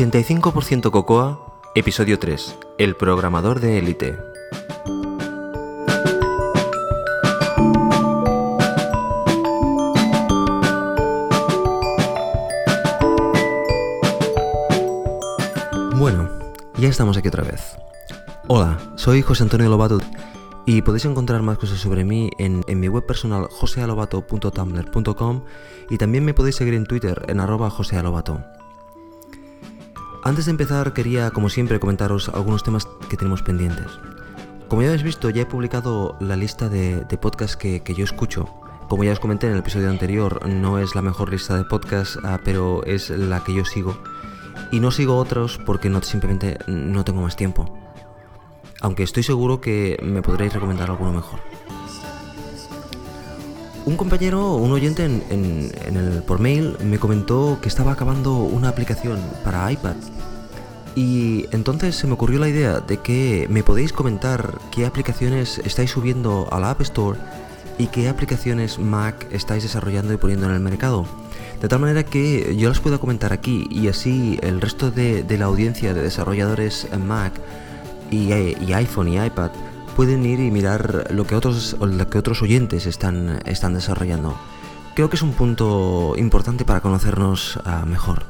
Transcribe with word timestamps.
85% 0.00 0.90
Cocoa, 0.90 1.60
episodio 1.74 2.18
3, 2.18 2.56
El 2.78 2.96
programador 2.96 3.60
de 3.60 3.76
élite. 3.76 4.16
Bueno, 15.96 16.30
ya 16.78 16.88
estamos 16.88 17.18
aquí 17.18 17.28
otra 17.28 17.44
vez. 17.44 17.76
Hola, 18.48 18.78
soy 18.94 19.20
José 19.20 19.42
Antonio 19.42 19.68
Lobato 19.68 19.98
y 20.64 20.80
podéis 20.80 21.04
encontrar 21.04 21.42
más 21.42 21.58
cosas 21.58 21.78
sobre 21.78 22.06
mí 22.06 22.30
en, 22.38 22.64
mi 22.66 22.88
web 22.88 23.04
personal 23.04 23.48
josealobato.tumblr.com 23.50 25.42
y 25.90 25.98
también 25.98 26.24
me 26.24 26.32
podéis 26.32 26.56
seguir 26.56 26.72
en 26.72 26.86
Twitter 26.86 27.22
en 27.28 27.38
arroba 27.38 27.68
josealobato. 27.68 28.42
Antes 30.22 30.44
de 30.44 30.50
empezar 30.50 30.92
quería, 30.92 31.30
como 31.30 31.48
siempre, 31.48 31.80
comentaros 31.80 32.28
algunos 32.28 32.62
temas 32.62 32.86
que 33.08 33.16
tenemos 33.16 33.42
pendientes. 33.42 33.86
Como 34.68 34.82
ya 34.82 34.88
habéis 34.88 35.02
visto, 35.02 35.30
ya 35.30 35.42
he 35.42 35.46
publicado 35.46 36.16
la 36.20 36.36
lista 36.36 36.68
de, 36.68 37.06
podcasts 37.20 37.56
que, 37.56 37.82
yo 37.96 38.04
escucho. 38.04 38.46
Como 38.88 39.02
ya 39.02 39.12
os 39.12 39.20
comenté 39.20 39.46
en 39.46 39.54
el 39.54 39.60
episodio 39.60 39.88
anterior, 39.88 40.46
no 40.46 40.78
es 40.78 40.94
la 40.94 41.00
mejor 41.00 41.30
lista 41.30 41.56
de 41.56 41.64
podcasts, 41.64 42.18
ah, 42.22 42.38
pero 42.44 42.84
es 42.84 43.08
la 43.08 43.42
que 43.42 43.54
yo 43.54 43.64
sigo. 43.64 43.96
Y 44.70 44.80
no 44.80 44.90
sigo 44.90 45.16
otros 45.16 45.58
porque 45.64 45.88
no, 45.88 46.02
simplemente 46.02 46.58
no 46.66 47.02
tengo 47.02 47.22
más 47.22 47.36
tiempo. 47.36 47.78
Aunque 48.82 49.04
estoy 49.04 49.22
seguro 49.22 49.60
que 49.60 49.98
me 50.02 50.20
podréis 50.20 50.52
recomendar 50.52 50.90
alguno 50.90 51.12
mejor. 51.12 51.49
Un 53.86 53.96
compañero, 53.96 54.56
un 54.56 54.72
oyente 54.72 55.04
en, 55.04 55.72
el, 55.84 56.22
por 56.22 56.38
mail 56.38 56.76
me 56.84 56.98
comentó 56.98 57.58
que 57.62 57.68
estaba 57.68 57.92
acabando 57.92 58.36
una 58.36 58.68
aplicación 58.68 59.18
para 59.42 59.72
iPad. 59.72 59.96
Y 60.94 61.46
entonces 61.50 61.96
se 61.96 62.06
me 62.06 62.12
ocurrió 62.12 62.38
la 62.38 62.48
idea 62.48 62.80
de 62.80 62.98
que 62.98 63.46
me 63.48 63.62
podéis 63.62 63.92
comentar 63.92 64.58
qué 64.70 64.84
aplicaciones 64.84 65.58
estáis 65.64 65.90
subiendo 65.90 66.48
a 66.52 66.60
la 66.60 66.70
App 66.70 66.82
Store 66.82 67.18
y 67.78 67.86
qué 67.86 68.08
aplicaciones 68.08 68.78
Mac 68.78 69.26
estáis 69.30 69.62
desarrollando 69.62 70.12
y 70.12 70.18
poniendo 70.18 70.46
en 70.46 70.52
el 70.52 70.60
mercado. 70.60 71.06
De 71.62 71.68
tal 71.68 71.80
manera 71.80 72.02
que 72.02 72.54
yo 72.56 72.68
las 72.68 72.80
pueda 72.80 72.98
comentar 72.98 73.32
aquí 73.32 73.66
y 73.70 73.88
así 73.88 74.38
el 74.42 74.60
resto 74.60 74.90
de, 74.90 75.24
la 75.38 75.46
audiencia 75.46 75.94
de 75.94 76.02
desarrolladores 76.02 76.86
en 76.92 77.06
Mac 77.06 77.32
y 78.10 78.32
iPhone 78.72 79.08
y 79.08 79.24
iPad 79.24 79.52
pueden 80.00 80.24
ir 80.24 80.40
y 80.40 80.50
mirar 80.50 81.08
lo 81.10 81.26
que 81.26 81.34
otros, 81.34 81.76
que 82.10 82.18
otros 82.18 82.40
oyentes 82.40 82.86
están, 82.86 83.42
están 83.44 83.74
desarrollando. 83.74 84.34
Creo 84.94 85.10
que 85.10 85.16
es 85.16 85.22
un 85.22 85.34
punto 85.34 86.14
importante 86.16 86.64
para 86.64 86.80
conocernos 86.80 87.60
ah, 87.66 87.84
mejor. 87.84 88.24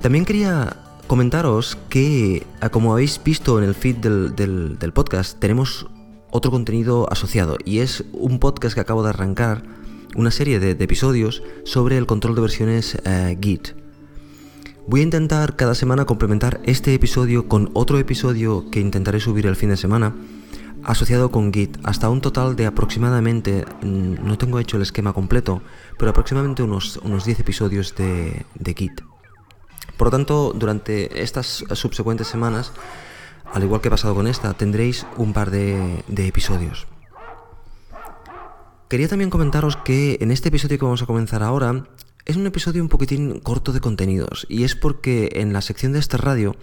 También 0.00 0.24
quería 0.24 0.76
comentaros 1.08 1.76
que, 1.88 2.46
ah, 2.60 2.68
como 2.68 2.92
habéis 2.92 3.20
visto 3.20 3.58
en 3.58 3.64
el 3.64 3.74
feed 3.74 3.96
del, 3.96 4.92
podcast, 4.94 5.40
tenemos 5.40 5.88
otro 6.30 6.52
contenido 6.52 7.10
asociado 7.10 7.58
y 7.64 7.80
es 7.80 8.04
un 8.12 8.38
podcast 8.38 8.76
que 8.76 8.80
acabo 8.80 9.02
de 9.02 9.08
arrancar, 9.08 9.64
una 10.14 10.30
serie 10.30 10.60
de, 10.60 10.70
episodios 10.70 11.42
sobre 11.64 11.98
el 11.98 12.06
control 12.06 12.36
de 12.36 12.42
versiones 12.42 12.96
eh, 13.04 13.36
Git. 13.42 13.85
Voy 14.88 15.00
a 15.00 15.02
intentar 15.02 15.56
cada 15.56 15.74
semana 15.74 16.04
complementar 16.04 16.60
este 16.62 16.94
episodio 16.94 17.48
con 17.48 17.70
otro 17.74 17.98
episodio 17.98 18.70
que 18.70 18.78
intentaré 18.78 19.18
subir 19.18 19.46
el 19.46 19.56
fin 19.56 19.70
de 19.70 19.76
semana 19.76 20.14
asociado 20.84 21.32
con 21.32 21.52
Git 21.52 21.76
hasta 21.82 22.08
un 22.08 22.20
total 22.20 22.54
de 22.54 22.66
aproximadamente, 22.66 23.64
mm, 23.82 24.24
no 24.24 24.38
tengo 24.38 24.60
hecho 24.60 24.76
el 24.76 24.84
esquema 24.84 25.12
completo, 25.12 25.60
pero 25.98 26.12
aproximadamente 26.12 26.62
unos, 26.62 26.98
unos 26.98 27.24
10 27.24 27.40
episodios 27.40 27.96
de, 27.96 28.46
Git. 28.76 29.00
Por 29.96 30.06
lo 30.06 30.10
tanto, 30.12 30.52
durante 30.54 31.20
estas 31.20 31.64
subsecuentes 31.72 32.28
semanas, 32.28 32.70
al 33.52 33.64
igual 33.64 33.80
que 33.80 33.88
he 33.88 33.90
pasado 33.90 34.14
con 34.14 34.28
esta, 34.28 34.54
tendréis 34.54 35.04
un 35.16 35.32
par 35.32 35.50
de, 35.50 36.04
de 36.06 36.28
episodios. 36.28 36.86
Quería 38.88 39.08
también 39.08 39.30
comentaros 39.30 39.76
que 39.76 40.18
en 40.20 40.30
este 40.30 40.50
episodio 40.50 40.78
que 40.78 40.84
vamos 40.84 41.02
a 41.02 41.06
comenzar 41.06 41.42
ahora 41.42 41.82
es 42.26 42.36
un 42.36 42.46
episodio 42.46 42.82
un 42.82 42.88
poquitín 42.88 43.38
corto 43.38 43.72
de 43.72 43.80
contenidos 43.80 44.46
y 44.48 44.64
es 44.64 44.74
porque 44.74 45.30
en 45.34 45.52
la 45.52 45.62
sección 45.62 45.92
de 45.92 46.00
esta 46.00 46.16
radio 46.16 46.56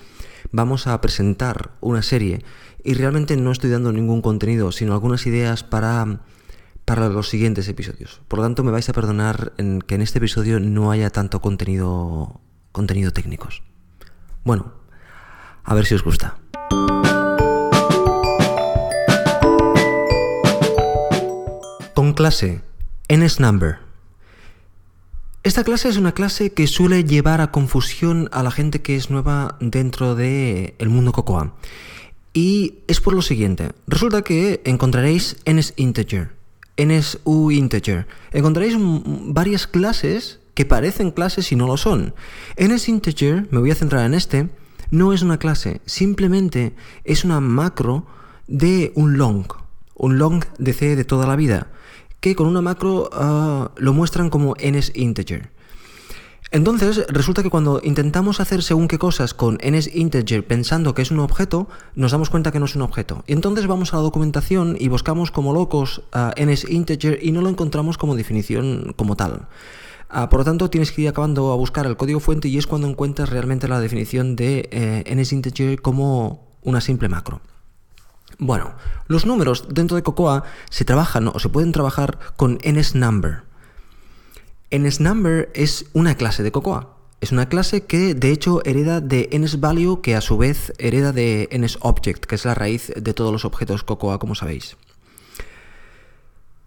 vamos 0.51 0.87
a 0.87 0.99
presentar 0.99 1.71
una 1.79 2.01
serie 2.01 2.43
y 2.83 2.93
realmente 2.95 3.37
no 3.37 3.51
estoy 3.51 3.69
dando 3.69 3.93
ningún 3.93 4.21
contenido, 4.21 4.73
sino 4.73 4.93
algunas 4.93 5.25
ideas 5.25 5.63
para, 5.63 6.19
para 6.83 7.07
los 7.07 7.29
siguientes 7.29 7.69
episodios. 7.69 8.21
Por 8.27 8.39
lo 8.39 8.45
tanto, 8.45 8.65
me 8.65 8.71
vais 8.71 8.89
a 8.89 8.93
perdonar 8.93 9.53
en 9.57 9.81
que 9.81 9.95
en 9.95 10.01
este 10.01 10.17
episodio 10.17 10.59
no 10.59 10.91
haya 10.91 11.09
tanto 11.09 11.41
contenido, 11.41 12.41
contenido 12.73 13.11
técnicos. 13.11 13.63
Bueno, 14.43 14.73
a 15.63 15.73
ver 15.73 15.85
si 15.85 15.95
os 15.95 16.03
gusta. 16.03 16.35
Con 21.95 22.13
clase, 22.13 22.61
NSNumber. 23.07 23.92
Esta 25.43 25.65
clase 25.65 25.89
es 25.89 25.97
una 25.97 26.13
clase 26.13 26.53
que 26.53 26.67
suele 26.67 27.03
llevar 27.03 27.41
a 27.41 27.51
confusión 27.51 28.29
a 28.31 28.43
la 28.43 28.51
gente 28.51 28.81
que 28.81 28.95
es 28.95 29.09
nueva 29.09 29.57
dentro 29.59 30.15
del 30.15 30.73
el 30.77 30.87
mundo 30.87 31.11
Cocoa. 31.11 31.53
Y 32.33 32.75
es 32.87 33.01
por 33.01 33.13
lo 33.13 33.21
siguiente. 33.21 33.73
Resulta 33.85 34.21
que 34.21 34.61
encontraréis 34.63 35.35
NSInteger, 35.45 36.31
NSUinteger. 36.77 38.07
Encontraréis 38.31 38.77
varias 38.79 39.67
clases 39.67 40.39
que 40.53 40.63
parecen 40.63 41.11
clases 41.11 41.51
y 41.51 41.57
no 41.57 41.67
lo 41.67 41.75
son. 41.75 42.15
NSInteger, 42.57 43.49
me 43.51 43.59
voy 43.59 43.71
a 43.71 43.75
centrar 43.75 44.05
en 44.05 44.13
este, 44.13 44.47
no 44.91 45.11
es 45.11 45.23
una 45.23 45.39
clase, 45.39 45.81
simplemente 45.85 46.71
es 47.03 47.25
una 47.25 47.41
macro 47.41 48.07
de 48.47 48.93
un 48.95 49.17
long, 49.17 49.45
un 49.95 50.17
long 50.17 50.45
de 50.57 50.71
C 50.71 50.95
de 50.95 51.03
toda 51.03 51.27
la 51.27 51.35
vida 51.35 51.67
que 52.23 52.35
con 52.35 52.47
una 52.47 52.61
macro 52.61 53.09
ah, 53.11 53.71
lo 53.75 53.91
muestran 53.91 54.29
como 54.29 54.55
NSInteger. 54.55 55.51
Entonces, 56.51 57.05
resulta 57.09 57.43
que 57.43 57.49
cuando 57.49 57.81
intentamos 57.83 58.39
hacer 58.39 58.63
según 58.63 58.87
qué 58.87 58.97
cosas 58.97 59.33
con 59.33 59.57
NSInteger 59.61 60.47
pensando 60.47 60.93
que 60.93 61.01
es 61.01 61.11
un 61.11 61.19
objeto, 61.19 61.67
nos 61.95 62.13
damos 62.13 62.29
cuenta 62.29 62.53
que 62.53 62.59
no 62.59 62.65
es 62.65 62.77
un 62.77 62.81
objeto. 62.81 63.25
Y 63.27 63.33
entonces 63.33 63.67
vamos 63.67 63.93
a 63.93 63.97
la 63.97 64.03
documentación 64.03 64.77
y 64.79 64.87
buscamos 64.87 65.31
como 65.31 65.51
locos 65.51 66.03
a 66.13 66.33
NSInteger 66.41 67.19
y 67.21 67.33
no 67.33 67.41
lo 67.41 67.49
encontramos 67.49 67.97
como 67.97 68.15
definición 68.15 68.93
como 68.95 69.17
tal. 69.17 69.49
Ah, 70.07 70.29
por 70.29 70.39
lo 70.39 70.45
tanto, 70.45 70.69
tienes 70.69 70.93
que 70.93 71.01
ir 71.01 71.09
acabando 71.09 71.51
a 71.51 71.57
buscar 71.57 71.85
el 71.87 71.97
código 71.97 72.21
fuente 72.21 72.47
y 72.47 72.57
es 72.57 72.67
cuando 72.67 72.87
encuentras 72.87 73.31
realmente 73.31 73.67
la 73.67 73.81
definición 73.81 74.37
de 74.37 74.69
eh, 74.71 75.13
NSInteger 75.13 75.81
como 75.81 76.55
una 76.61 76.79
simple 76.79 77.09
macro. 77.09 77.41
Bueno, 78.43 78.73
los 79.07 79.25
números 79.25 79.67
dentro 79.69 79.95
de 79.95 80.03
Cocoa 80.03 80.43
se 80.69 80.83
trabajan 80.83 81.29
o 81.29 81.39
se 81.39 81.47
pueden 81.47 81.71
trabajar 81.71 82.19
con 82.35 82.59
NSNumber. 82.61 83.43
NSNumber 84.69 85.49
es 85.53 85.85
una 85.93 86.15
clase 86.15 86.43
de 86.43 86.51
Cocoa. 86.51 86.97
Es 87.21 87.31
una 87.31 87.47
clase 87.47 87.85
que 87.85 88.13
de 88.13 88.31
hecho 88.31 88.61
hereda 88.65 88.99
de 88.99 89.29
NSValue 89.31 90.01
que 90.01 90.17
a 90.17 90.19
su 90.19 90.37
vez 90.37 90.73
hereda 90.77 91.13
de 91.13 91.47
NSObject, 91.57 92.25
que 92.25 92.35
es 92.35 92.43
la 92.43 92.53
raíz 92.53 92.91
de 92.93 93.13
todos 93.13 93.31
los 93.31 93.45
objetos 93.45 93.85
Cocoa, 93.85 94.19
como 94.19 94.35
sabéis. 94.35 94.75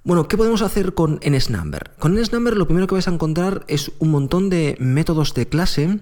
Bueno, 0.02 0.28
¿qué 0.28 0.38
podemos 0.38 0.62
hacer 0.62 0.94
con 0.94 1.20
NSNumber? 1.22 1.90
Con 1.98 2.14
NSNumber 2.14 2.56
lo 2.56 2.66
primero 2.66 2.86
que 2.86 2.94
vais 2.94 3.08
a 3.08 3.12
encontrar 3.12 3.66
es 3.68 3.92
un 3.98 4.12
montón 4.12 4.48
de 4.48 4.78
métodos 4.80 5.34
de 5.34 5.46
clase 5.46 5.98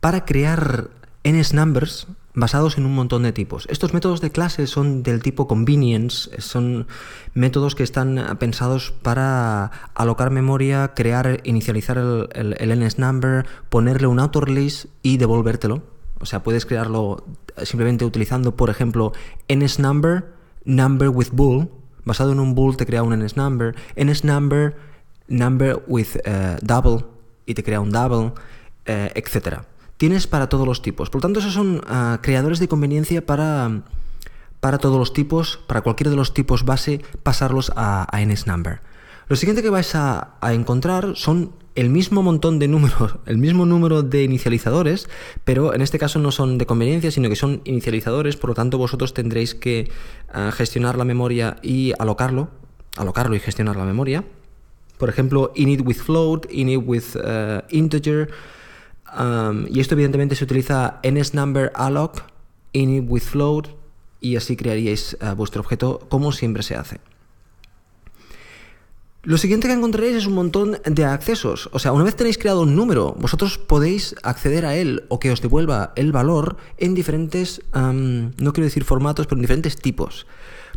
para 0.00 0.24
crear 0.24 0.90
NSNumbers 1.22 2.08
basados 2.34 2.78
en 2.78 2.84
un 2.84 2.94
montón 2.94 3.22
de 3.22 3.32
tipos. 3.32 3.66
Estos 3.70 3.94
métodos 3.94 4.20
de 4.20 4.30
clase 4.30 4.66
son 4.66 5.02
del 5.02 5.22
tipo 5.22 5.46
convenience, 5.46 6.30
son 6.40 6.86
métodos 7.32 7.74
que 7.74 7.84
están 7.84 8.36
pensados 8.38 8.92
para 9.02 9.70
alocar 9.94 10.30
memoria, 10.30 10.92
crear, 10.94 11.40
inicializar 11.44 11.96
el, 11.98 12.56
el, 12.58 12.80
NSNumber, 12.80 13.46
ponerle 13.68 14.08
un 14.08 14.18
release 14.18 14.88
y 15.02 15.16
devolvértelo. 15.16 15.82
O 16.20 16.26
sea, 16.26 16.42
puedes 16.42 16.66
crearlo 16.66 17.24
simplemente 17.62 18.04
utilizando, 18.04 18.56
por 18.56 18.70
ejemplo, 18.70 19.12
NSNumber, 19.48 20.34
number 20.64 21.08
with 21.08 21.28
bool. 21.32 21.68
Basado 22.04 22.32
en 22.32 22.40
un 22.40 22.54
bool 22.54 22.76
te 22.76 22.84
crea 22.84 23.02
un 23.02 23.18
NSNumber. 23.18 23.76
NSNumber, 23.96 24.76
number 25.28 25.82
with 25.86 26.16
eh, 26.24 26.56
double 26.62 27.04
y 27.46 27.54
te 27.54 27.62
crea 27.62 27.80
un 27.80 27.90
double, 27.90 28.32
eh, 28.86 29.12
etcétera 29.14 29.66
tienes 30.04 30.26
para 30.26 30.50
todos 30.50 30.68
los 30.68 30.82
tipos. 30.82 31.08
Por 31.08 31.20
lo 31.20 31.22
tanto, 31.22 31.40
esos 31.40 31.54
son 31.54 31.80
ah, 31.86 32.18
creadores 32.20 32.58
de 32.58 32.68
conveniencia 32.68 33.24
para, 33.24 33.84
para 34.60 34.76
todos 34.76 34.98
los 34.98 35.14
tipos, 35.14 35.58
para 35.66 35.80
cualquiera 35.80 36.10
de 36.10 36.16
los 36.16 36.34
tipos 36.34 36.66
base, 36.66 37.00
pasarlos 37.22 37.72
a, 37.74 38.06
NSNumber. 38.14 38.80
Lo 39.28 39.36
siguiente 39.36 39.62
que 39.62 39.70
vais 39.70 39.94
a, 39.94 40.36
encontrar 40.42 41.12
son 41.14 41.52
el 41.74 41.88
mismo 41.88 42.22
montón 42.22 42.58
de 42.58 42.68
números, 42.68 43.16
el 43.24 43.38
mismo 43.38 43.64
número 43.64 44.02
de 44.02 44.24
inicializadores, 44.24 45.08
pero 45.42 45.72
en 45.72 45.80
este 45.80 45.98
caso 45.98 46.18
no 46.18 46.32
son 46.32 46.58
de 46.58 46.66
conveniencia, 46.66 47.10
sino 47.10 47.30
que 47.30 47.36
son 47.36 47.62
inicializadores, 47.64 48.36
por 48.36 48.50
lo 48.50 48.54
tanto 48.54 48.76
vosotros 48.76 49.14
tendréis 49.14 49.54
que 49.54 49.90
ah, 50.34 50.52
gestionar 50.52 50.98
la 50.98 51.06
memoria 51.06 51.56
y 51.62 51.94
alocarlo, 51.98 52.50
alocarlo 52.98 53.36
y 53.36 53.40
gestionar 53.40 53.76
la 53.76 53.86
memoria. 53.86 54.22
Por 54.98 55.08
ejemplo, 55.08 55.50
init 55.54 55.80
with 55.80 55.96
float, 55.96 56.44
init 56.50 56.82
with 56.84 57.16
ah, 57.24 57.64
integer, 57.70 58.28
Y 59.68 59.80
esto 59.80 59.94
evidentemente 59.94 60.36
se 60.36 60.44
utiliza 60.44 61.00
nsNumber 61.02 61.72
alloc 61.74 62.22
init 62.72 63.04
with 63.08 63.22
float 63.22 63.68
y 64.20 64.36
así 64.36 64.56
crearíais 64.56 65.16
uh, 65.20 65.34
vuestro 65.34 65.60
objeto 65.60 66.00
como 66.08 66.32
siempre 66.32 66.62
se 66.62 66.76
hace. 66.76 67.00
Lo 69.22 69.38
siguiente 69.38 69.68
que 69.68 69.74
encontraréis 69.74 70.16
es 70.16 70.26
un 70.26 70.34
montón 70.34 70.78
de 70.84 71.04
accesos. 71.06 71.70
O 71.72 71.78
sea, 71.78 71.92
una 71.92 72.04
vez 72.04 72.14
tenéis 72.14 72.36
creado 72.36 72.60
un 72.60 72.76
número, 72.76 73.14
vosotros 73.18 73.56
podéis 73.56 74.14
acceder 74.22 74.66
a 74.66 74.76
él 74.76 75.04
o 75.08 75.18
que 75.18 75.30
os 75.30 75.40
devuelva 75.40 75.94
el 75.96 76.12
valor 76.12 76.58
en 76.76 76.94
diferentes, 76.94 77.62
no 77.72 78.52
quiero 78.52 78.64
decir 78.64 78.84
formatos, 78.84 79.26
pero 79.26 79.38
en 79.38 79.42
diferentes 79.42 79.76
tipos. 79.76 80.26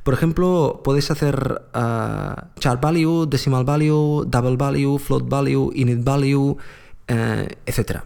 Por 0.03 0.13
ejemplo, 0.13 0.79
podéis 0.81 1.11
hacer 1.11 1.61
uh, 1.75 2.59
chart 2.59 2.81
value, 2.81 3.25
decimal 3.25 3.65
value, 3.65 4.23
double 4.25 4.55
value, 4.55 4.97
float 4.97 5.27
value, 5.27 5.69
init 5.75 6.01
value, 6.01 6.51
uh, 6.51 7.47
etc. 7.65 8.03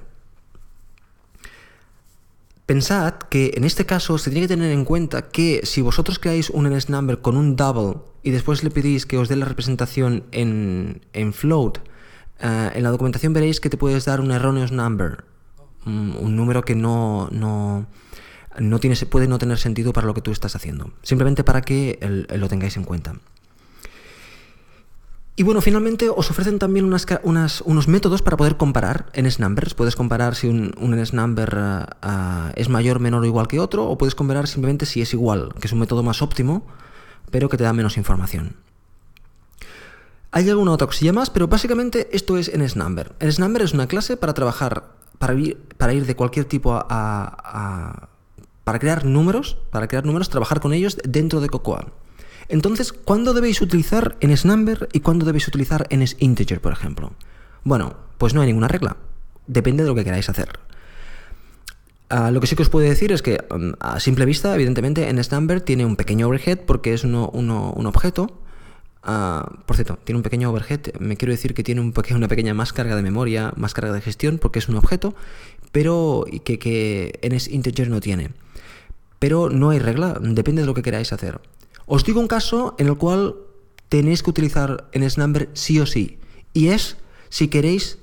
Pensad 2.71 3.15
que 3.27 3.51
en 3.55 3.65
este 3.65 3.85
caso 3.85 4.17
se 4.17 4.31
tiene 4.31 4.47
que 4.47 4.55
tener 4.55 4.71
en 4.71 4.85
cuenta 4.85 5.27
que 5.27 5.59
si 5.65 5.81
vosotros 5.81 6.19
creáis 6.19 6.49
un 6.49 6.69
NSNumber 6.69 7.19
con 7.19 7.35
un 7.35 7.57
double 7.57 7.99
y 8.23 8.31
después 8.31 8.63
le 8.63 8.71
pedís 8.71 9.05
que 9.05 9.17
os 9.17 9.27
dé 9.27 9.35
la 9.35 9.43
representación 9.43 10.23
en, 10.31 11.01
float, 11.33 11.79
uh, 11.79 12.71
en 12.73 12.81
la 12.81 12.91
documentación 12.91 13.33
veréis 13.33 13.59
que 13.59 13.69
te 13.69 13.75
puedes 13.75 14.05
dar 14.05 14.21
un 14.21 14.31
erroneous 14.31 14.71
number, 14.71 15.25
un, 15.85 16.15
un 16.17 16.37
número 16.37 16.61
que 16.61 16.75
no, 16.75 17.27
no, 17.33 17.87
no 18.57 18.79
tiene, 18.79 18.95
puede 19.05 19.27
no 19.27 19.37
tener 19.37 19.57
sentido 19.57 19.91
para 19.91 20.07
lo 20.07 20.13
que 20.13 20.21
tú 20.21 20.31
estás 20.31 20.55
haciendo. 20.55 20.93
Simplemente 21.01 21.43
para 21.43 21.63
que 21.63 21.99
lo 22.29 22.47
tengáis 22.47 22.77
en 22.77 22.85
cuenta. 22.85 23.15
Y 25.35 25.43
bueno, 25.43 25.61
finalmente 25.61 26.09
os 26.09 26.29
ofrecen 26.29 26.59
también 26.59 26.85
unos 26.85 27.87
métodos 27.87 28.21
para 28.21 28.37
poder 28.37 28.57
comparar 28.57 29.09
en. 29.13 29.27
Puedes 29.75 29.95
comparar 29.95 30.35
si 30.35 30.47
un, 30.47 30.73
un 30.77 30.91
NSNumber 30.95 31.55
uh, 31.55 32.51
es 32.55 32.69
mayor, 32.69 32.99
menor 32.99 33.23
o 33.23 33.25
igual 33.25 33.47
que 33.47 33.59
otro, 33.59 33.87
o 33.87 33.97
puedes 33.97 34.13
comparar 34.13 34.47
simplemente 34.47 34.85
si 34.85 35.01
es 35.01 35.13
igual, 35.13 35.53
que 35.59 35.67
es 35.67 35.73
un 35.73 35.79
método 35.79 36.03
más 36.03 36.21
óptimo, 36.21 36.67
pero 37.31 37.47
que 37.47 37.57
te 37.57 37.63
da 37.63 37.73
menos 37.73 37.97
información. 37.97 38.57
Hay 40.31 40.49
alguna 40.49 40.71
otra 40.71 40.87
cosilla 40.87 41.13
más, 41.13 41.29
pero 41.29 41.47
básicamente 41.47 42.09
esto 42.11 42.37
es 42.37 42.51
NSNumber. 42.53 43.15
NSNumber 43.19 43.61
es 43.61 43.73
una 43.73 43.87
clase 43.87 44.17
para 44.17 44.33
trabajar, 44.33 44.91
para 45.17 45.33
ir, 45.33 45.57
para 45.77 45.93
ir 45.93 46.05
de 46.05 46.15
cualquier 46.15 46.45
tipo 46.45 46.73
a 46.73 48.09
para 48.63 48.79
crear 48.79 49.05
números, 49.05 49.57
para 49.71 49.87
crear 49.87 50.05
números, 50.05 50.29
trabajar 50.29 50.59
con 50.59 50.73
ellos 50.73 50.97
dentro 51.03 51.41
de 51.41 51.49
Cocoa. 51.49 51.87
Entonces, 52.51 52.91
¿cuándo 52.91 53.33
debéis 53.33 53.61
utilizar 53.61 54.17
NSNumber 54.21 54.89
y 54.91 54.99
cuándo 54.99 55.25
debéis 55.25 55.47
utilizar 55.47 55.87
NSInteger, 55.89 56.59
por 56.59 56.73
ejemplo? 56.73 57.13
Bueno, 57.63 57.95
pues 58.17 58.33
no 58.33 58.41
hay 58.41 58.47
ninguna 58.47 58.67
regla. 58.67 58.97
Depende 59.47 59.83
de 59.83 59.89
lo 59.89 59.95
que 59.95 60.03
queráis 60.03 60.27
hacer. 60.27 60.49
Ah, 62.09 62.29
lo 62.29 62.41
que 62.41 62.47
sí 62.47 62.57
que 62.57 62.63
os 62.63 62.69
puedo 62.69 62.85
decir 62.85 63.13
es 63.13 63.21
que, 63.21 63.37
mm, 63.49 63.71
a 63.79 64.01
simple 64.01 64.25
vista, 64.25 64.53
evidentemente, 64.53 65.07
NSNumber 65.07 65.61
tiene 65.61 65.85
un 65.85 65.95
pequeño 65.95 66.27
overhead 66.27 66.59
porque 66.67 66.93
es 66.93 67.05
un 67.05 67.15
objeto. 67.15 68.41
Ah, 69.01 69.49
por 69.65 69.77
cierto, 69.77 69.97
tiene 70.03 70.17
un 70.17 70.23
pequeño 70.23 70.49
overhead. 70.49 70.81
Me 70.99 71.15
quiero 71.15 71.31
decir 71.31 71.53
que 71.53 71.63
tiene 71.63 71.79
un 71.79 71.93
una 72.13 72.27
pequeña 72.27 72.53
más 72.53 72.73
carga 72.73 72.97
de 72.97 73.01
memoria, 73.01 73.53
más 73.55 73.73
carga 73.73 73.93
de 73.93 74.01
gestión, 74.01 74.39
porque 74.39 74.59
es 74.59 74.67
un 74.67 74.75
objeto, 74.75 75.15
pero 75.71 76.25
que, 76.43 76.59
que 76.59 77.17
NSInteger 77.23 77.89
no 77.89 78.01
tiene 78.01 78.31
pero 79.21 79.51
no 79.51 79.69
hay 79.69 79.77
regla, 79.77 80.17
depende 80.19 80.63
de 80.63 80.65
lo 80.65 80.73
que 80.73 80.81
queráis 80.81 81.13
hacer. 81.13 81.39
Os 81.91 82.05
digo 82.05 82.21
un 82.21 82.31
caso 82.31 82.73
en 82.79 82.87
el 82.87 82.95
cual 82.95 83.35
tenéis 83.89 84.23
que 84.23 84.29
utilizar 84.29 84.87
NSNumber 84.95 85.51
sí 85.51 85.77
o 85.81 85.85
sí, 85.85 86.19
y 86.53 86.71
es 86.71 86.95
si 87.27 87.49
queréis 87.49 87.99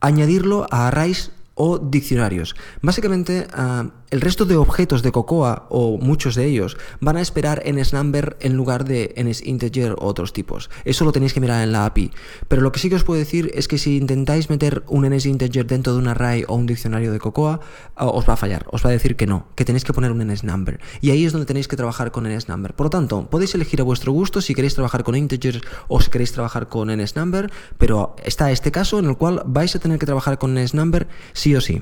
añadirlo 0.00 0.66
a 0.70 0.88
arrays 0.88 1.32
o 1.54 1.78
diccionarios. 1.78 2.56
Básicamente, 2.82 3.46
ah, 3.54 3.88
el 4.12 4.20
resto 4.20 4.44
de 4.44 4.56
objetos 4.56 5.02
de 5.02 5.10
Cocoa, 5.10 5.64
o 5.70 5.96
muchos 5.96 6.34
de 6.34 6.44
ellos, 6.44 6.76
van 7.00 7.16
a 7.16 7.22
esperar 7.22 7.62
NSNumber 7.66 8.36
en 8.40 8.52
lugar 8.52 8.84
de 8.84 9.14
NSInteger 9.16 9.92
o 9.92 10.04
otros 10.04 10.34
tipos. 10.34 10.68
Eso 10.84 11.06
lo 11.06 11.12
tenéis 11.12 11.32
que 11.32 11.40
mirar 11.40 11.62
en 11.62 11.72
la 11.72 11.86
API. 11.86 12.10
Pero 12.46 12.60
lo 12.60 12.72
que 12.72 12.78
sí 12.78 12.90
que 12.90 12.96
os 12.96 13.04
puedo 13.04 13.18
decir 13.18 13.50
es 13.54 13.68
que 13.68 13.78
si 13.78 13.96
intentáis 13.96 14.50
meter 14.50 14.84
un 14.86 15.08
NSInteger 15.08 15.66
dentro 15.66 15.94
de 15.94 15.98
un 15.98 16.08
array 16.08 16.44
o 16.46 16.56
un 16.56 16.66
diccionario 16.66 17.10
de 17.10 17.20
Cocoa, 17.20 17.60
ah, 17.96 18.06
os 18.06 18.28
va 18.28 18.34
a 18.34 18.36
fallar. 18.36 18.66
Os 18.70 18.84
va 18.84 18.90
a 18.90 18.92
decir 18.92 19.16
que 19.16 19.26
no, 19.26 19.46
que 19.54 19.64
tenéis 19.64 19.84
que 19.84 19.94
poner 19.94 20.12
un 20.12 20.18
NSNumber. 20.18 20.78
Y 21.00 21.10
ahí 21.10 21.24
es 21.24 21.32
donde 21.32 21.46
tenéis 21.46 21.66
que 21.66 21.76
trabajar 21.76 22.12
con 22.12 22.24
NSNumber. 22.24 22.74
Por 22.74 22.88
lo 22.88 22.90
tanto, 22.90 23.30
podéis 23.30 23.54
elegir 23.54 23.80
a 23.80 23.84
vuestro 23.84 24.12
gusto 24.12 24.42
si 24.42 24.54
queréis 24.54 24.74
trabajar 24.74 25.04
con 25.04 25.16
integers 25.16 25.62
o 25.88 26.02
si 26.02 26.10
queréis 26.10 26.32
trabajar 26.32 26.68
con 26.68 26.94
NSNumber, 26.94 27.50
pero 27.78 28.14
está 28.22 28.52
este 28.52 28.72
caso 28.72 28.98
en 28.98 29.06
el 29.06 29.16
cual 29.16 29.42
vais 29.46 29.74
a 29.74 29.78
tener 29.78 29.98
que 29.98 30.04
trabajar 30.04 30.36
con 30.36 30.52
NSNumber 30.52 31.08
sí 31.32 31.56
o 31.56 31.62
sí. 31.62 31.80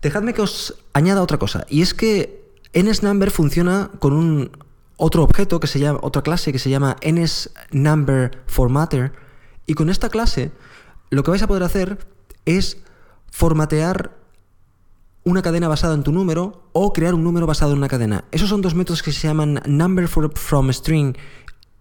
Dejadme 0.00 0.34
que 0.34 0.42
os 0.42 0.74
añada 0.92 1.22
otra 1.22 1.38
cosa, 1.38 1.66
y 1.68 1.82
es 1.82 1.92
que 1.92 2.38
NSNumber 2.72 3.30
funciona 3.30 3.90
con 3.98 4.12
un 4.12 4.50
otro 4.96 5.22
objeto 5.22 5.60
que 5.60 5.66
se 5.66 5.80
llama, 5.80 5.98
otra 6.02 6.22
clase 6.22 6.52
que 6.52 6.58
se 6.58 6.70
llama 6.70 6.96
NSNumberFormatter, 7.02 9.12
y 9.66 9.74
con 9.74 9.90
esta 9.90 10.08
clase 10.08 10.50
lo 11.10 11.22
que 11.22 11.30
vais 11.30 11.42
a 11.42 11.46
poder 11.46 11.62
hacer 11.62 11.98
es 12.44 12.78
formatear 13.30 14.16
una 15.24 15.42
cadena 15.42 15.68
basada 15.68 15.94
en 15.94 16.04
tu 16.04 16.12
número 16.12 16.70
o 16.72 16.92
crear 16.92 17.14
un 17.14 17.24
número 17.24 17.46
basado 17.46 17.72
en 17.72 17.78
una 17.78 17.88
cadena. 17.88 18.24
Esos 18.30 18.48
son 18.48 18.62
dos 18.62 18.74
métodos 18.74 19.02
que 19.02 19.12
se 19.12 19.26
llaman 19.26 19.60
number 19.66 20.08
from 20.08 20.72
string 20.72 21.16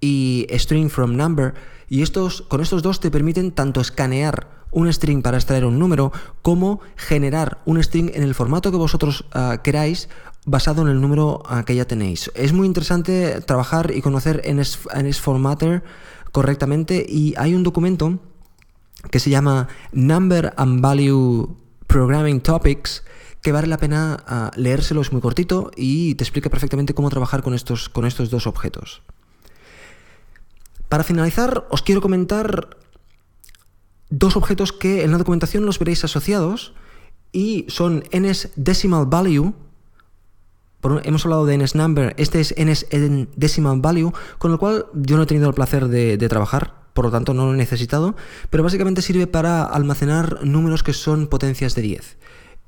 y 0.01 0.47
string 0.51 0.89
from 0.89 1.15
number, 1.15 1.53
y 1.87 2.01
estos, 2.01 2.41
con 2.41 2.61
estos 2.61 2.81
dos 2.81 2.99
te 2.99 3.11
permiten 3.11 3.51
tanto 3.51 3.79
escanear 3.79 4.56
un 4.71 4.91
string 4.91 5.21
para 5.21 5.37
extraer 5.37 5.65
un 5.65 5.79
número, 5.79 6.11
como 6.41 6.81
generar 6.95 7.59
un 7.65 7.81
string 7.83 8.11
en 8.13 8.23
el 8.23 8.35
formato 8.35 8.71
que 8.71 8.77
vosotros 8.77 9.25
ah, 9.33 9.61
queráis 9.63 10.09
basado 10.45 10.81
en 10.81 10.87
el 10.87 11.01
número 11.01 11.43
ah, 11.45 11.63
que 11.65 11.75
ya 11.75 11.85
tenéis. 11.85 12.31
Es 12.35 12.53
muy 12.53 12.67
interesante 12.67 13.41
trabajar 13.41 13.91
y 13.93 14.01
conocer 14.01 14.41
en 14.45 14.59
NSFormatter 14.59 15.83
correctamente 16.31 17.05
y 17.07 17.33
hay 17.37 17.53
un 17.53 17.63
documento 17.63 18.19
que 19.11 19.19
se 19.19 19.29
llama 19.29 19.67
Number 19.91 20.53
and 20.57 20.81
Value 20.81 21.57
Programming 21.87 22.41
Topics 22.41 23.03
que 23.41 23.51
vale 23.51 23.67
la 23.67 23.77
pena 23.77 24.23
ah, 24.27 24.51
leérselo, 24.55 25.01
es 25.01 25.11
muy 25.11 25.21
cortito 25.21 25.71
y 25.75 26.15
te 26.15 26.23
explica 26.23 26.49
perfectamente 26.49 26.93
cómo 26.93 27.09
trabajar 27.09 27.43
con 27.43 27.53
estos, 27.53 27.87
con 27.89 28.05
estos 28.05 28.29
dos 28.29 28.47
objetos. 28.47 29.01
Para 30.89 31.03
finalizar, 31.03 31.67
os 31.69 31.81
quiero 31.81 32.01
comentar 32.01 32.77
dos 34.09 34.35
objetos 34.35 34.73
que 34.73 35.03
en 35.03 35.11
la 35.11 35.17
documentación 35.17 35.65
los 35.65 35.79
veréis 35.79 36.03
asociados 36.03 36.73
y 37.31 37.65
son 37.67 38.03
ns 38.11 38.49
decimal 38.55 39.05
value. 39.05 39.53
hemos 41.03 41.25
hablado 41.25 41.45
de 41.45 41.57
ns 41.57 41.75
number, 41.75 42.13
este 42.17 42.39
es 42.39 42.55
ns 42.57 42.85
decimal 43.35 43.81
value, 43.81 44.13
con 44.37 44.51
el 44.51 44.57
cual 44.57 44.85
yo 44.93 45.17
no 45.17 45.23
he 45.23 45.25
tenido 45.25 45.49
el 45.49 45.53
placer 45.53 45.87
de, 45.87 46.17
trabajar, 46.29 46.73
por 46.93 47.05
lo 47.05 47.11
tanto 47.11 47.33
no 47.33 47.45
lo 47.45 47.53
he 47.53 47.57
necesitado, 47.57 48.15
pero 48.49 48.63
básicamente 48.63 49.01
sirve 49.01 49.27
para 49.27 49.63
almacenar 49.63 50.45
números 50.45 50.83
que 50.83 50.93
son 50.93 51.27
potencias 51.27 51.75
de 51.75 51.81
10. 51.81 52.17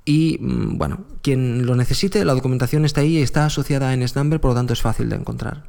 Y 0.05 0.38
mm, 0.41 0.77
bueno, 0.77 1.05
quien 1.22 1.65
lo 1.65 1.75
necesite, 1.75 2.25
la 2.25 2.34
documentación 2.34 2.84
está 2.84 3.01
ahí, 3.01 3.17
está 3.17 3.46
asociada 3.46 3.89
a 3.89 3.96
nsnumber, 3.96 4.41
por 4.41 4.51
lo 4.51 4.55
tanto 4.55 4.74
es 4.74 4.81
fácil 4.81 5.10
de 5.10 5.15
encontrar. 5.15 5.63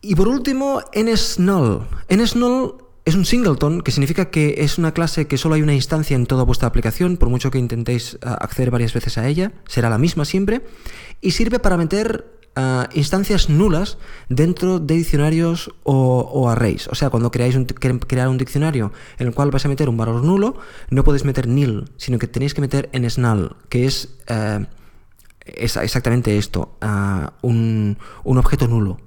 Y 0.00 0.14
por 0.14 0.28
último, 0.28 0.82
nsnull. 0.94 1.86
nsnull 2.10 2.83
es 3.04 3.14
un 3.14 3.26
singleton, 3.26 3.82
que 3.82 3.92
significa 3.92 4.30
que 4.30 4.56
es 4.58 4.78
una 4.78 4.92
clase 4.92 5.26
que 5.26 5.36
solo 5.36 5.56
hay 5.56 5.62
una 5.62 5.74
instancia 5.74 6.16
en 6.16 6.26
toda 6.26 6.44
vuestra 6.44 6.68
aplicación, 6.68 7.18
por 7.18 7.28
mucho 7.28 7.50
que 7.50 7.58
intentéis 7.58 8.18
ah, 8.22 8.38
acceder 8.40 8.70
varias 8.70 8.94
veces 8.94 9.18
a 9.18 9.28
ella, 9.28 9.52
será 9.68 9.90
la 9.90 9.98
misma 9.98 10.24
siempre, 10.24 10.62
y 11.20 11.32
sirve 11.32 11.58
para 11.58 11.76
meter 11.76 12.24
ah, 12.56 12.88
instancias 12.94 13.50
nulas 13.50 13.98
dentro 14.30 14.78
de 14.78 14.94
diccionarios 14.94 15.70
o, 15.82 16.48
arrays. 16.48 16.88
O 16.88 16.94
sea, 16.94 17.10
cuando 17.10 17.30
creáis 17.30 17.56
un, 17.56 17.66
crear 17.66 18.28
un 18.28 18.38
diccionario 18.38 18.92
en 19.18 19.26
el 19.26 19.34
cual 19.34 19.50
vais 19.50 19.66
a 19.66 19.68
meter 19.68 19.90
un 19.90 19.98
valor 19.98 20.24
nulo, 20.24 20.56
no 20.88 21.04
podéis 21.04 21.26
meter 21.26 21.46
nil, 21.46 21.90
sino 21.98 22.18
que 22.18 22.26
tenéis 22.26 22.54
que 22.54 22.62
meter 22.62 22.88
en 22.92 23.06
null, 23.18 23.54
que 23.68 23.84
es, 23.84 24.16
eh, 24.28 24.64
exactamente 25.44 26.38
esto, 26.38 26.78
ah, 26.80 27.34
un, 27.42 27.98
un 28.24 28.38
objeto 28.38 28.66
nulo. 28.66 28.98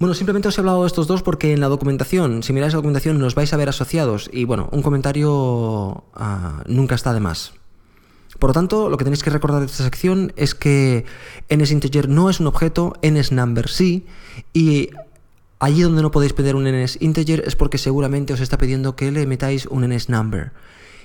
Bueno, 0.00 0.14
simplemente 0.14 0.48
os 0.48 0.56
he 0.56 0.62
hablado 0.62 0.80
de 0.80 0.86
estos 0.86 1.06
dos 1.06 1.22
porque 1.22 1.52
en 1.52 1.60
la 1.60 1.68
documentación, 1.68 2.42
si 2.42 2.54
miráis 2.54 2.72
la 2.72 2.78
documentación, 2.78 3.18
nos 3.18 3.34
vais 3.34 3.52
a 3.52 3.58
ver 3.58 3.68
asociados 3.68 4.30
y 4.32 4.44
bueno, 4.46 4.66
un 4.72 4.80
comentario 4.80 6.04
ah, 6.14 6.62
nunca 6.66 6.94
está 6.94 7.12
de 7.12 7.20
más. 7.20 7.52
Por 8.38 8.48
lo 8.48 8.54
tanto, 8.54 8.88
lo 8.88 8.96
que 8.96 9.04
tenéis 9.04 9.22
que 9.22 9.28
recordar 9.28 9.60
de 9.60 9.66
esta 9.66 9.84
sección 9.84 10.32
es 10.36 10.54
que 10.54 11.04
NSInteger 11.54 12.08
no 12.08 12.30
es 12.30 12.40
un 12.40 12.46
objeto, 12.46 12.94
NSNumber 13.02 13.68
sí, 13.68 14.06
y 14.54 14.88
allí 15.58 15.82
donde 15.82 16.00
no 16.00 16.10
podéis 16.10 16.32
pedir 16.32 16.56
un 16.56 16.64
NSInteger 16.64 17.44
es 17.46 17.54
porque 17.54 17.76
seguramente 17.76 18.32
os 18.32 18.40
está 18.40 18.56
pidiendo 18.56 18.96
que 18.96 19.12
le 19.12 19.26
metáis 19.26 19.66
un 19.66 19.86
NSNumber. 19.86 20.52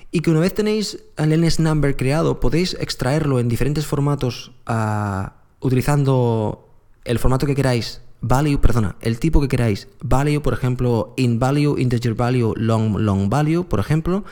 Y 0.09 0.21
que 0.21 0.31
una 0.31 0.39
vez 0.39 0.53
tenéis 0.53 1.03
el 1.17 1.41
NSNumber 1.41 1.97
creado, 1.97 2.39
podéis 2.39 2.77
extraerlo 2.79 3.41
en 3.41 3.49
diferentes 3.49 3.85
formatos 3.85 4.53
ah, 4.65 5.33
utilizando 5.59 6.69
el 7.03 7.19
formato 7.19 7.45
que 7.45 7.55
queráis 7.55 8.04
value, 8.21 8.59
perdona, 8.59 8.95
el 9.01 9.19
tipo 9.19 9.41
que 9.41 9.47
queráis, 9.47 9.87
value, 10.01 10.41
por 10.41 10.53
ejemplo, 10.53 11.13
in 11.17 11.39
value, 11.39 11.77
integer 11.77 12.15
value, 12.15 12.53
long, 12.55 12.97
long 12.97 13.29
value, 13.29 13.63
por 13.63 13.79
ejemplo, 13.79 14.23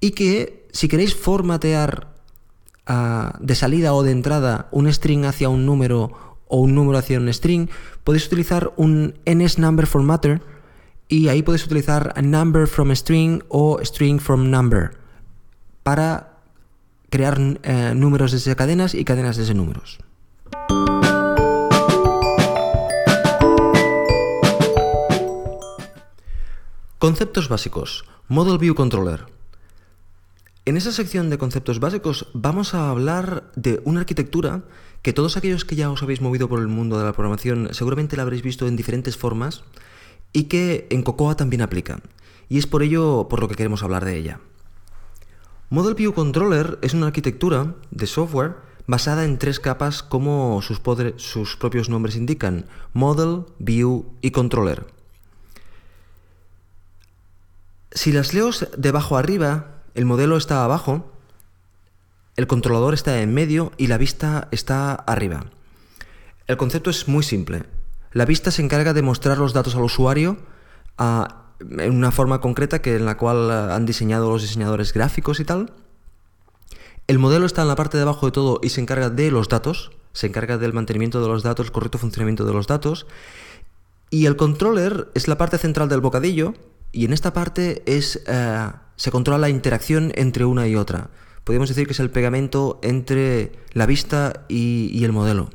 y 0.00 0.12
que 0.12 0.66
si 0.72 0.88
queréis 0.88 1.14
formatear 1.14 2.08
uh, 2.88 3.36
de 3.38 3.54
salida 3.54 3.94
o 3.94 4.02
de 4.02 4.12
entrada 4.12 4.68
un 4.72 4.90
string 4.92 5.24
hacia 5.24 5.48
un 5.48 5.66
número 5.66 6.12
o 6.48 6.58
un 6.60 6.74
número 6.74 6.98
hacia 6.98 7.18
un 7.18 7.32
string, 7.32 7.68
podéis 8.04 8.26
utilizar 8.26 8.72
un 8.76 9.14
NSNumber 9.26 9.86
formatter 9.86 10.42
y 11.08 11.28
ahí 11.28 11.42
podéis 11.42 11.66
utilizar 11.66 12.14
number 12.22 12.66
from 12.66 12.90
string 12.92 13.42
o 13.48 13.78
string 13.82 14.18
from 14.18 14.50
number 14.50 14.92
para 15.82 16.38
crear 17.10 17.38
eh, 17.62 17.92
números 17.94 18.32
desde 18.32 18.54
cadenas 18.56 18.94
y 18.94 19.04
cadenas 19.04 19.36
desde 19.36 19.54
números. 19.54 19.98
Conceptos 27.00 27.48
básicos. 27.48 28.04
Model 28.28 28.58
View 28.58 28.74
Controller. 28.74 29.24
En 30.66 30.76
esa 30.76 30.92
sección 30.92 31.30
de 31.30 31.38
conceptos 31.38 31.80
básicos 31.80 32.26
vamos 32.34 32.74
a 32.74 32.90
hablar 32.90 33.50
de 33.56 33.80
una 33.86 34.00
arquitectura 34.00 34.64
que 35.00 35.14
todos 35.14 35.38
aquellos 35.38 35.64
que 35.64 35.76
ya 35.76 35.90
os 35.90 36.02
habéis 36.02 36.20
movido 36.20 36.46
por 36.50 36.58
el 36.60 36.68
mundo 36.68 36.98
de 36.98 37.06
la 37.06 37.14
programación 37.14 37.70
seguramente 37.72 38.18
la 38.18 38.24
habréis 38.24 38.42
visto 38.42 38.68
en 38.68 38.76
diferentes 38.76 39.16
formas 39.16 39.64
y 40.34 40.42
que 40.42 40.88
en 40.90 41.02
Cocoa 41.02 41.36
también 41.36 41.62
aplica. 41.62 42.02
Y 42.50 42.58
es 42.58 42.66
por 42.66 42.82
ello 42.82 43.28
por 43.30 43.40
lo 43.40 43.48
que 43.48 43.54
queremos 43.54 43.82
hablar 43.82 44.04
de 44.04 44.18
ella. 44.18 44.40
Model 45.70 45.94
View 45.94 46.12
Controller 46.12 46.78
es 46.82 46.92
una 46.92 47.06
arquitectura 47.06 47.76
de 47.90 48.06
software 48.06 48.56
basada 48.86 49.24
en 49.24 49.38
tres 49.38 49.58
capas 49.58 50.02
como 50.02 50.60
sus, 50.60 50.82
sus 51.16 51.56
propios 51.56 51.88
nombres 51.88 52.16
indican, 52.16 52.66
Model, 52.92 53.46
View 53.58 54.04
y 54.20 54.32
Controller. 54.32 54.99
Si 57.92 58.12
las 58.12 58.34
leo 58.34 58.50
de 58.76 58.88
abajo 58.88 59.16
arriba, 59.16 59.82
el 59.94 60.04
modelo 60.04 60.36
está 60.36 60.64
abajo, 60.64 61.10
el 62.36 62.46
controlador 62.46 62.94
está 62.94 63.20
en 63.20 63.34
medio 63.34 63.72
y 63.76 63.88
la 63.88 63.98
vista 63.98 64.48
está 64.52 64.94
arriba. 64.94 65.46
El 66.46 66.56
concepto 66.56 66.90
es 66.90 67.08
muy 67.08 67.22
simple. 67.22 67.64
La 68.12 68.24
vista 68.24 68.50
se 68.50 68.62
encarga 68.62 68.92
de 68.92 69.02
mostrar 69.02 69.38
los 69.38 69.52
datos 69.52 69.74
al 69.74 69.82
usuario 69.82 70.38
ah, 70.98 71.52
en 71.60 71.94
una 71.94 72.10
forma 72.10 72.40
concreta 72.40 72.80
que 72.80 72.96
en 72.96 73.04
la 73.04 73.16
cual 73.16 73.50
han 73.50 73.86
diseñado 73.86 74.30
los 74.30 74.42
diseñadores 74.42 74.92
gráficos 74.92 75.40
y 75.40 75.44
tal. 75.44 75.72
El 77.08 77.18
modelo 77.18 77.44
está 77.44 77.62
en 77.62 77.68
la 77.68 77.76
parte 77.76 77.96
de 77.96 78.04
abajo 78.04 78.26
de 78.26 78.32
todo 78.32 78.60
y 78.62 78.68
se 78.68 78.80
encarga 78.80 79.10
de 79.10 79.30
los 79.32 79.48
datos, 79.48 79.90
se 80.12 80.28
encarga 80.28 80.58
del 80.58 80.72
mantenimiento 80.72 81.20
de 81.20 81.28
los 81.28 81.42
datos, 81.42 81.66
el 81.66 81.72
correcto 81.72 81.98
funcionamiento 81.98 82.44
de 82.44 82.52
los 82.52 82.68
datos. 82.68 83.06
Y 84.10 84.26
el 84.26 84.36
controller 84.36 85.08
es 85.14 85.28
la 85.28 85.36
parte 85.36 85.58
central 85.58 85.88
del 85.88 86.00
bocadillo 86.00 86.54
y 86.92 87.04
en 87.04 87.12
esta 87.12 87.32
parte 87.32 87.82
es, 87.86 88.20
eh, 88.26 88.70
se 88.96 89.10
controla 89.10 89.38
la 89.38 89.48
interacción 89.48 90.12
entre 90.14 90.44
una 90.44 90.66
y 90.66 90.76
otra. 90.76 91.10
Podríamos 91.44 91.68
decir 91.68 91.86
que 91.86 91.92
es 91.92 92.00
el 92.00 92.10
pegamento 92.10 92.80
entre 92.82 93.52
la 93.72 93.86
vista 93.86 94.44
y, 94.48 95.02
el 95.04 95.12
modelo. 95.12 95.50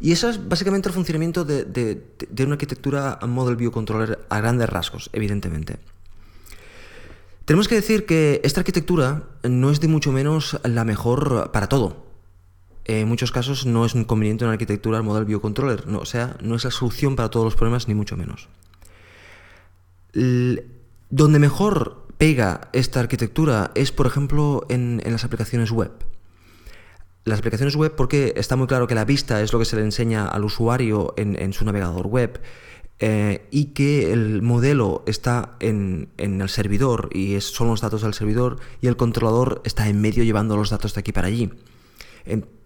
Y 0.00 0.12
eso 0.12 0.28
es 0.28 0.48
básicamente 0.48 0.88
el 0.88 0.94
funcionamiento 0.94 1.44
de, 1.44 2.02
una 2.40 2.54
arquitectura 2.54 3.18
Model 3.26 3.56
View 3.56 3.70
Controller 3.70 4.26
a 4.28 4.40
grandes 4.40 4.68
rasgos, 4.68 5.08
evidentemente. 5.12 5.78
Tenemos 7.44 7.68
que 7.68 7.74
decir 7.74 8.06
que 8.06 8.40
esta 8.42 8.60
arquitectura 8.60 9.24
no 9.42 9.70
es 9.70 9.80
de 9.80 9.88
mucho 9.88 10.12
menos 10.12 10.58
la 10.64 10.84
mejor 10.84 11.50
para 11.52 11.68
todo. 11.68 12.04
En 12.86 13.06
muchos 13.08 13.32
casos 13.32 13.66
no 13.66 13.86
es 13.86 13.94
conveniente 14.06 14.44
una 14.44 14.54
arquitectura 14.54 15.00
Model 15.02 15.24
View 15.24 15.40
Controller, 15.40 15.86
no, 15.86 16.00
o 16.00 16.06
sea, 16.06 16.36
no 16.42 16.54
es 16.54 16.64
la 16.64 16.70
solución 16.70 17.16
para 17.16 17.30
todos 17.30 17.44
los 17.44 17.54
problemas, 17.54 17.88
ni 17.88 17.94
mucho 17.94 18.16
menos 18.16 18.48
donde 20.14 21.38
mejor 21.38 22.06
pega 22.18 22.68
esta 22.72 23.00
arquitectura 23.00 23.70
es, 23.74 23.92
por 23.92 24.06
ejemplo, 24.06 24.66
en, 24.68 25.02
las 25.04 25.24
aplicaciones 25.24 25.70
web. 25.70 25.92
Las 27.24 27.38
aplicaciones 27.38 27.74
web, 27.76 27.94
porque 27.96 28.34
está 28.36 28.56
muy 28.56 28.66
claro 28.66 28.86
que 28.86 28.94
la 28.94 29.04
vista 29.04 29.40
es 29.40 29.52
lo 29.52 29.58
que 29.58 29.64
se 29.64 29.76
le 29.76 29.82
enseña 29.82 30.26
al 30.26 30.44
usuario 30.44 31.14
en, 31.16 31.52
su 31.52 31.64
navegador 31.64 32.06
web, 32.06 32.40
eh, 33.00 33.48
y 33.50 33.66
que 33.66 34.12
el 34.12 34.42
modelo 34.42 35.02
está 35.06 35.56
en, 35.58 36.08
el 36.16 36.48
servidor 36.48 37.10
y 37.12 37.40
son 37.40 37.68
los 37.68 37.80
datos 37.80 38.02
del 38.02 38.14
servidor 38.14 38.60
y 38.80 38.86
el 38.86 38.96
controlador 38.96 39.62
está 39.64 39.88
en 39.88 40.00
medio 40.00 40.22
llevando 40.22 40.56
los 40.56 40.70
datos 40.70 40.94
de 40.94 41.00
aquí 41.00 41.12
para 41.12 41.26
allí. 41.26 41.50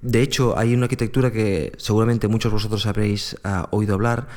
De 0.03 0.23
hecho, 0.23 0.57
hay 0.57 0.75
una 0.75 0.85
arquitectura 0.85 1.33
que 1.33 1.73
seguramente 1.79 2.29
muchos 2.29 2.53
de 2.53 2.55
vosotros 2.55 2.87
habréis 2.87 3.37
ah, 3.43 3.69
oído 3.73 3.95
hablar, 3.95 4.29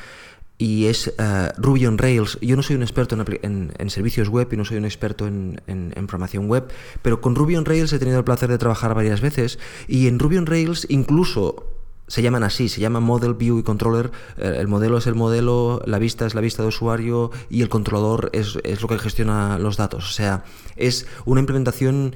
y 0.62 0.86
es 0.86 1.12
eh, 1.18 1.52
Ruby 1.56 1.86
on 1.86 1.98
Rails. 1.98 2.38
Yo 2.40 2.54
no 2.54 2.62
soy 2.62 2.76
un 2.76 2.82
experto 2.82 3.16
en, 3.16 3.90
servicios 3.90 4.28
web 4.28 4.48
y 4.52 4.56
no 4.56 4.64
soy 4.64 4.76
un 4.76 4.84
experto 4.84 5.26
en, 5.26 5.60
programación 6.06 6.46
web, 6.46 6.68
pero 7.02 7.20
con 7.20 7.34
Ruby 7.34 7.56
on 7.56 7.64
Rails 7.64 7.92
he 7.92 7.98
tenido 7.98 8.18
el 8.18 8.24
placer 8.24 8.48
de 8.48 8.58
trabajar 8.58 8.94
varias 8.94 9.20
veces 9.20 9.58
y 9.88 10.06
en 10.06 10.20
Ruby 10.20 10.36
on 10.36 10.46
Rails 10.46 10.86
incluso 10.88 11.66
se 12.06 12.22
llaman 12.22 12.44
así, 12.44 12.68
se 12.68 12.80
llama 12.80 13.00
Model, 13.00 13.34
View 13.34 13.58
y 13.58 13.64
Controller. 13.64 14.12
Eh, 14.36 14.56
el 14.60 14.68
modelo 14.68 14.98
es 14.98 15.08
el 15.08 15.16
modelo, 15.16 15.82
la 15.84 15.98
vista 15.98 16.26
es 16.26 16.34
la 16.36 16.40
vista 16.40 16.62
de 16.62 16.68
usuario 16.68 17.32
y 17.50 17.62
el 17.62 17.68
controlador 17.68 18.30
es, 18.32 18.54
lo 18.54 18.86
que 18.86 18.98
gestiona 19.00 19.58
los 19.58 19.76
datos. 19.76 20.10
O 20.10 20.12
sea, 20.12 20.44
es 20.76 21.08
una 21.24 21.40
implementación 21.40 22.14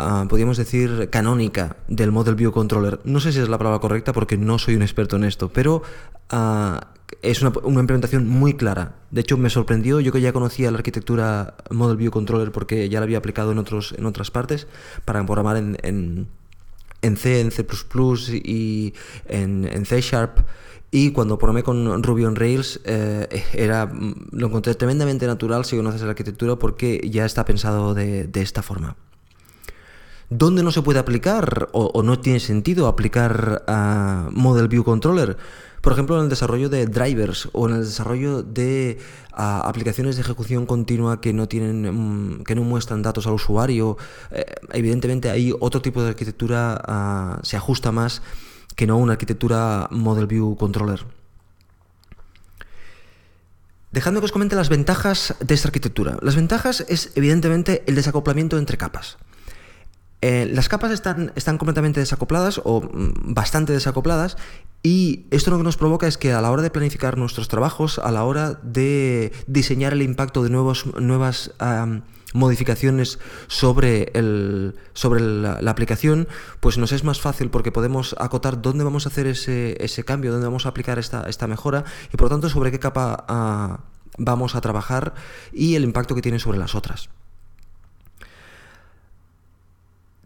Uh, 0.00 0.28
podríamos 0.28 0.56
decir, 0.56 1.10
canónica 1.10 1.76
del 1.88 2.12
Model 2.12 2.36
View 2.36 2.52
Controller. 2.52 3.00
No 3.02 3.18
sé 3.18 3.32
si 3.32 3.40
es 3.40 3.48
la 3.48 3.58
palabra 3.58 3.80
correcta 3.80 4.12
porque 4.12 4.36
no 4.36 4.60
soy 4.60 4.76
un 4.76 4.82
experto 4.82 5.16
en 5.16 5.24
esto, 5.24 5.48
pero 5.48 5.82
uh, 6.32 6.78
es 7.22 7.42
una, 7.42 7.52
implementación 7.80 8.28
muy 8.28 8.54
clara. 8.54 8.96
De 9.10 9.22
hecho, 9.22 9.36
me 9.36 9.50
sorprendió, 9.50 10.00
yo 10.00 10.12
que 10.12 10.20
ya 10.20 10.32
conocía 10.32 10.70
la 10.70 10.78
arquitectura 10.78 11.56
Model 11.70 11.96
View 11.96 12.10
Controller 12.10 12.52
porque 12.52 12.88
ya 12.88 13.00
la 13.00 13.04
había 13.04 13.18
aplicado 13.18 13.52
en, 13.52 13.58
otros, 13.58 13.94
en 13.96 14.06
otras 14.06 14.30
partes 14.30 14.66
para 15.04 15.24
programar 15.24 15.56
en, 15.56 15.76
en, 15.82 17.16
C, 17.16 17.40
en 17.40 17.50
C⁇ 17.50 17.66
y 18.44 18.94
en, 19.26 19.86
C 19.86 20.00
Sharp. 20.00 20.40
Y 20.90 21.12
cuando 21.12 21.38
programé 21.38 21.62
con 21.62 22.02
Ruby 22.02 22.24
on 22.24 22.34
Rails, 22.34 22.80
eh, 22.84 23.44
era, 23.52 23.92
lo 24.30 24.46
encontré 24.46 24.74
tremendamente 24.74 25.26
natural 25.26 25.66
si 25.66 25.76
conoces 25.76 26.00
la 26.02 26.10
arquitectura 26.10 26.56
porque 26.56 27.06
ya 27.10 27.26
está 27.26 27.44
pensado 27.44 27.92
de, 27.94 28.26
de 28.26 28.40
esta 28.40 28.62
forma. 28.62 28.96
¿Dónde 30.30 30.62
no 30.62 30.70
se 30.72 30.82
puede 30.82 30.98
aplicar 30.98 31.68
o, 31.72 31.86
o 31.86 32.02
no 32.02 32.20
tiene 32.20 32.40
sentido 32.40 32.86
aplicar 32.86 33.64
a 33.66 34.28
Model 34.32 34.68
View 34.68 34.84
Controller? 34.84 35.36
Por 35.80 35.92
ejemplo, 35.92 36.16
en 36.16 36.24
el 36.24 36.28
desarrollo 36.28 36.68
de 36.68 36.86
drivers 36.86 37.48
o 37.52 37.68
en 37.68 37.76
el 37.76 37.84
desarrollo 37.84 38.42
de 38.42 38.98
ah, 39.32 39.62
aplicaciones 39.64 40.16
de 40.16 40.22
ejecución 40.22 40.66
continua 40.66 41.20
que 41.20 41.32
no 41.32 41.48
tienen, 41.48 42.38
mm, 42.40 42.44
que 42.44 42.54
no 42.54 42.62
muestran 42.62 43.02
datos 43.02 43.26
al 43.26 43.34
usuario. 43.34 43.96
Eh, 44.30 44.44
evidentemente, 44.72 45.30
ahí 45.30 45.52
otro 45.60 45.80
tipo 45.80 46.02
de 46.02 46.10
arquitectura 46.10 46.80
ah, 46.86 47.40
se 47.42 47.56
ajusta 47.56 47.92
más 47.92 48.22
que 48.74 48.86
no 48.86 48.96
una 48.96 49.12
arquitectura 49.12 49.88
Model 49.90 50.26
View 50.26 50.56
Controller. 50.56 51.04
Dejando 53.90 54.20
que 54.20 54.26
os 54.26 54.32
comente 54.32 54.54
las 54.54 54.68
ventajas 54.68 55.34
de 55.40 55.54
esta 55.54 55.68
arquitectura. 55.68 56.18
Las 56.20 56.36
ventajas 56.36 56.84
es 56.88 57.10
evidentemente 57.14 57.82
el 57.86 57.94
desacoplamiento 57.94 58.58
entre 58.58 58.76
capas. 58.76 59.16
Eh, 60.20 60.50
las 60.52 60.68
capas 60.68 60.90
están, 60.90 61.30
completamente 61.58 62.00
desacopladas 62.00 62.60
o 62.64 62.80
mm, 62.80 63.34
bastante 63.34 63.72
desacopladas 63.72 64.36
y 64.82 65.26
esto 65.30 65.52
lo 65.52 65.58
que 65.58 65.62
nos 65.62 65.76
provoca 65.76 66.08
es 66.08 66.18
que 66.18 66.32
a 66.32 66.40
la 66.40 66.50
hora 66.50 66.62
de 66.62 66.70
planificar 66.70 67.16
nuestros 67.18 67.46
trabajos, 67.46 68.00
a 68.00 68.10
la 68.10 68.24
hora 68.24 68.58
de 68.62 69.32
diseñar 69.46 69.92
el 69.92 70.02
impacto 70.02 70.42
de 70.42 70.50
nuevas 70.50 71.50
modificaciones 72.34 73.18
sobre, 73.46 74.10
el, 74.14 74.74
sobre 74.92 75.20
la, 75.20 75.70
aplicación, 75.70 76.28
pues 76.60 76.78
nos 76.78 76.92
es 76.92 77.04
más 77.04 77.20
fácil 77.20 77.50
porque 77.50 77.72
podemos 77.72 78.14
acotar 78.18 78.60
dónde 78.60 78.84
vamos 78.84 79.06
a 79.06 79.10
hacer 79.10 79.26
ese, 79.26 79.82
ese 79.82 80.04
cambio, 80.04 80.32
dónde 80.32 80.46
vamos 80.46 80.66
a 80.66 80.70
aplicar 80.70 80.98
esta, 80.98 81.28
esta 81.28 81.46
mejora 81.46 81.84
y 82.12 82.16
por 82.16 82.26
lo 82.26 82.30
tanto 82.30 82.48
sobre 82.48 82.70
qué 82.70 82.78
capa 82.78 83.24
ah, 83.28 83.80
vamos 84.18 84.56
a 84.56 84.60
trabajar 84.60 85.14
y 85.52 85.76
el 85.76 85.84
impacto 85.84 86.14
que 86.14 86.22
tiene 86.22 86.38
sobre 86.38 86.58
las 86.58 86.74
otras. 86.74 87.08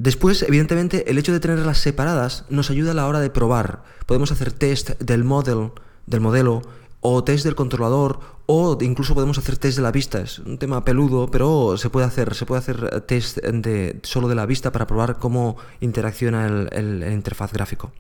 Después, 0.03 0.43
evidentemente, 0.43 1.09
el 1.09 1.17
hecho 1.17 1.33
de 1.33 1.39
tenerlas 1.39 1.79
separadas 1.79 2.45
nos 2.51 2.71
ayuda 2.71 2.91
a 2.91 2.95
la 2.95 3.07
hora 3.07 3.21
de 3.21 3.31
probar. 3.31 3.85
Podemos 4.05 4.33
hacer 4.33 4.51
test 4.51 5.01
del 5.01 5.23
model, 5.23 5.71
del 6.07 6.21
modelo, 6.21 6.63
o 7.01 7.23
test 7.23 7.45
del 7.45 7.55
controlador, 7.55 8.19
o 8.47 8.77
incluso 8.81 9.15
podemos 9.15 9.39
hacer 9.39 9.59
test 9.59 9.77
de 9.77 9.83
la 9.85 9.93
vista. 9.93 10.21
Es 10.21 10.41
un 10.41 10.59
tema 10.59 10.85
peludo, 10.85 11.31
pero 11.31 11.77
se 11.77 11.89
puede 11.89 12.05
hacer. 12.05 12.35
Se 12.35 12.47
puede 12.47 12.59
hacer 12.59 13.03
test 13.03 13.39
de, 13.39 14.01
solo 14.03 14.27
de 14.27 14.35
la 14.35 14.45
vista 14.45 14.73
para 14.73 14.89
probar 14.89 15.21
cómo 15.21 15.57
interacciona 15.79 16.49
el, 16.49 17.05
interfaz 17.09 17.53
gráfico. 17.53 17.93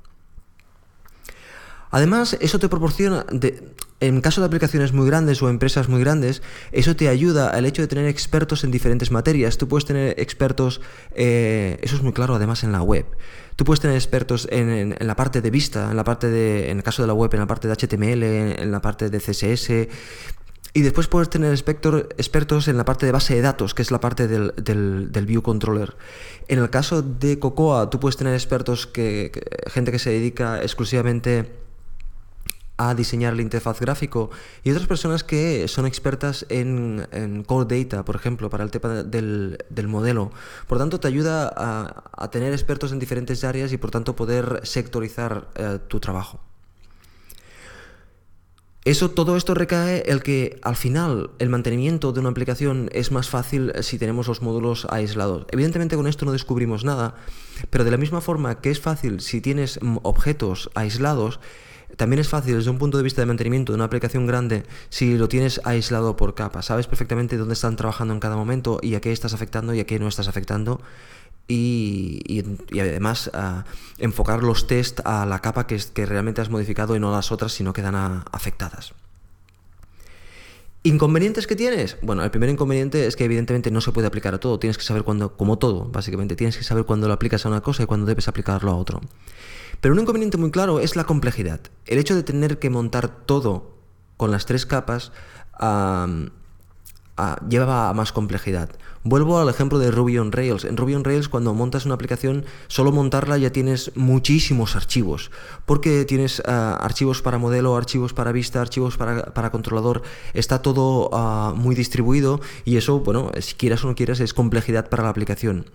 Además, 1.92 2.36
eso 2.40 2.58
te 2.58 2.68
proporciona, 2.68 3.26
en 4.02 4.20
caso 4.20 4.40
de 4.40 4.48
aplicaciones 4.48 4.92
muy 4.92 5.06
grandes 5.06 5.40
o 5.42 5.48
empresas 5.48 5.88
muy 5.88 6.00
grandes, 6.00 6.42
eso 6.72 6.96
te 6.96 7.08
ayuda 7.08 7.50
al 7.50 7.66
hecho 7.66 7.82
de 7.82 7.88
tener 7.88 8.06
expertos 8.06 8.64
en 8.64 8.72
diferentes 8.72 9.12
materias. 9.12 9.58
Tú 9.58 9.68
puedes 9.68 9.84
tener 9.84 10.18
expertos, 10.18 10.80
eh, 11.14 11.78
eso 11.82 11.94
es 11.94 12.02
muy 12.02 12.12
claro 12.12 12.34
además 12.34 12.64
en 12.64 12.72
la 12.72 12.82
web. 12.82 13.06
Tú 13.54 13.64
puedes 13.64 13.78
tener 13.78 13.94
expertos 13.94 14.48
en, 14.50 14.96
la 14.98 15.14
parte 15.14 15.40
de 15.40 15.50
vista, 15.50 15.88
en 15.90 15.96
la 15.96 16.02
parte 16.02 16.28
de, 16.28 16.70
en 16.70 16.78
el 16.78 16.82
caso 16.82 17.02
de 17.02 17.06
la 17.06 17.14
web, 17.14 17.32
en 17.32 17.40
la 17.40 17.46
parte 17.46 17.68
de 17.68 17.74
HTML, 17.74 18.22
en 18.24 18.72
la 18.72 18.80
parte 18.80 19.08
de 19.08 19.18
CSS, 19.18 19.70
y 20.74 20.80
después 20.80 21.06
puedes 21.06 21.28
tener 21.28 21.52
expertos 21.52 22.66
en 22.66 22.76
la 22.78 22.84
parte 22.84 23.06
de 23.06 23.12
base 23.12 23.34
de 23.34 23.42
datos, 23.42 23.74
que 23.74 23.82
es 23.82 23.90
la 23.92 24.00
parte 24.00 24.26
del, 24.26 24.52
del, 24.56 25.26
View 25.26 25.42
Controller. 25.42 25.94
En 26.48 26.58
el 26.58 26.70
caso 26.70 27.02
de 27.02 27.38
Cocoa, 27.38 27.90
tú 27.90 28.00
puedes 28.00 28.16
tener 28.16 28.34
expertos, 28.34 28.86
que, 28.86 29.30
gente 29.66 29.92
que 29.92 29.98
se 29.98 30.10
dedica 30.10 30.62
exclusivamente 30.62 31.61
a 32.88 32.94
diseñar 32.94 33.34
el 33.34 33.40
interfaz 33.40 33.80
gráfico 33.80 34.30
y 34.64 34.70
otras 34.70 34.86
personas 34.86 35.24
que 35.24 35.68
son 35.68 35.86
expertas 35.86 36.46
en, 36.48 37.06
en 37.12 37.44
Core 37.44 37.84
Data, 37.84 38.04
por 38.04 38.16
ejemplo, 38.16 38.50
para 38.50 38.64
el 38.64 38.70
tema 38.70 39.02
del, 39.02 39.58
del 39.70 39.88
modelo. 39.88 40.30
Por 40.66 40.78
tanto, 40.78 41.00
te 41.00 41.08
ayuda 41.08 41.52
a, 41.54 42.30
tener 42.30 42.52
expertos 42.52 42.92
en 42.92 42.98
diferentes 42.98 43.44
áreas 43.44 43.72
y 43.72 43.76
por 43.76 43.90
tanto 43.90 44.16
poder 44.16 44.60
sectorizar 44.62 45.48
eh, 45.54 45.78
tu 45.88 46.00
trabajo. 46.00 46.40
Eso, 48.84 49.12
todo 49.12 49.36
esto 49.36 49.54
recae 49.54 50.02
el 50.06 50.24
que 50.24 50.58
al 50.62 50.74
final 50.74 51.30
el 51.38 51.48
mantenimiento 51.48 52.10
de 52.10 52.18
una 52.18 52.30
aplicación 52.30 52.88
es 52.92 53.12
más 53.12 53.28
fácil 53.28 53.72
si 53.80 53.96
tenemos 53.96 54.26
los 54.26 54.42
módulos 54.42 54.88
aislados. 54.90 55.46
Evidentemente 55.52 55.94
con 55.94 56.08
esto 56.08 56.24
no 56.24 56.32
descubrimos 56.32 56.84
nada, 56.84 57.14
pero 57.70 57.84
de 57.84 57.92
la 57.92 57.96
misma 57.96 58.20
forma 58.20 58.60
que 58.60 58.72
es 58.72 58.80
fácil 58.80 59.20
si 59.20 59.40
tienes 59.40 59.78
objetos 60.02 60.68
aislados, 60.74 61.38
también 61.96 62.20
es 62.20 62.28
fácil 62.28 62.56
desde 62.56 62.70
un 62.70 62.78
punto 62.78 62.96
de 62.96 63.04
vista 63.04 63.22
de 63.22 63.26
mantenimiento 63.26 63.72
de 63.72 63.76
una 63.76 63.84
aplicación 63.84 64.26
grande 64.26 64.64
si 64.88 65.16
lo 65.16 65.28
tienes 65.28 65.60
aislado 65.64 66.16
por 66.16 66.34
capas. 66.34 66.66
Sabes 66.66 66.86
perfectamente 66.86 67.36
dónde 67.36 67.54
están 67.54 67.76
trabajando 67.76 68.14
en 68.14 68.20
cada 68.20 68.36
momento 68.36 68.78
y 68.82 68.94
a 68.94 69.00
qué 69.00 69.12
estás 69.12 69.34
afectando 69.34 69.74
y 69.74 69.80
a 69.80 69.86
qué 69.86 69.98
no 69.98 70.08
estás 70.08 70.28
afectando 70.28 70.80
y, 71.48 72.42
además 72.80 73.30
ah, 73.34 73.64
enfocar 73.98 74.42
los 74.42 74.66
test 74.66 75.00
a 75.04 75.26
la 75.26 75.40
capa 75.40 75.66
que, 75.66 75.80
que, 75.92 76.06
realmente 76.06 76.40
has 76.40 76.50
modificado 76.50 76.96
y 76.96 77.00
no 77.00 77.08
a 77.12 77.16
las 77.16 77.32
otras 77.32 77.52
si 77.52 77.64
no 77.64 77.72
quedan 77.72 77.94
afectadas. 78.32 78.94
¿Inconvenientes 80.84 81.46
que 81.46 81.54
tienes? 81.54 81.96
Bueno, 82.02 82.24
el 82.24 82.30
primer 82.32 82.50
inconveniente 82.50 83.06
es 83.06 83.14
que 83.14 83.24
evidentemente 83.24 83.70
no 83.70 83.80
se 83.80 83.92
puede 83.92 84.08
aplicar 84.08 84.34
a 84.34 84.40
todo. 84.40 84.58
Tienes 84.58 84.78
que 84.78 84.82
saber 84.82 85.04
cuándo, 85.04 85.36
como 85.36 85.56
todo, 85.56 85.84
básicamente, 85.84 86.34
tienes 86.34 86.56
que 86.56 86.64
saber 86.64 86.84
cuándo 86.84 87.06
lo 87.06 87.14
aplicas 87.14 87.46
a 87.46 87.48
una 87.48 87.60
cosa 87.60 87.84
y 87.84 87.86
cuándo 87.86 88.04
debes 88.04 88.26
aplicarlo 88.26 88.72
a 88.72 88.74
otro. 88.74 89.00
Pero 89.80 89.94
un 89.94 90.00
inconveniente 90.00 90.38
muy 90.38 90.50
claro 90.50 90.80
es 90.80 90.96
la 90.96 91.04
complejidad. 91.04 91.60
El 91.86 91.98
hecho 91.98 92.16
de 92.16 92.24
tener 92.24 92.58
que 92.58 92.68
montar 92.68 93.24
todo 93.26 93.78
con 94.16 94.32
las 94.32 94.44
tres 94.44 94.66
capas 94.66 95.12
lleva 97.48 97.88
a 97.88 97.94
más 97.94 98.12
complejidad. 98.12 98.70
Vuelvo 99.04 99.40
al 99.40 99.48
ejemplo 99.48 99.80
de 99.80 99.90
Ruby 99.90 100.18
on 100.18 100.30
Rails. 100.30 100.64
En 100.64 100.76
Ruby 100.76 100.94
on 100.94 101.02
Rails, 101.02 101.28
cuando 101.28 101.54
montas 101.54 101.86
una 101.86 101.94
aplicación, 101.94 102.44
solo 102.68 102.92
montarla 102.92 103.36
ya 103.36 103.50
tienes 103.50 103.90
muchísimos 103.96 104.76
archivos, 104.76 105.32
porque 105.66 106.04
tienes 106.04 106.40
ah, 106.46 106.78
archivos 106.80 107.20
para 107.20 107.38
modelo, 107.38 107.76
archivos 107.76 108.14
para 108.14 108.30
vista, 108.30 108.60
archivos 108.60 108.96
para, 108.96 109.50
controlador, 109.50 110.02
está 110.34 110.62
todo 110.62 111.10
ah, 111.12 111.52
muy 111.56 111.74
distribuido 111.74 112.40
y 112.64 112.76
eso, 112.76 113.00
bueno, 113.00 113.32
si 113.40 113.54
quieras 113.54 113.84
o 113.84 113.88
no 113.88 113.96
quieras, 113.96 114.20
es 114.20 114.34
complejidad 114.34 114.88
para 114.88 115.02
la 115.02 115.08
aplicación. 115.08 115.66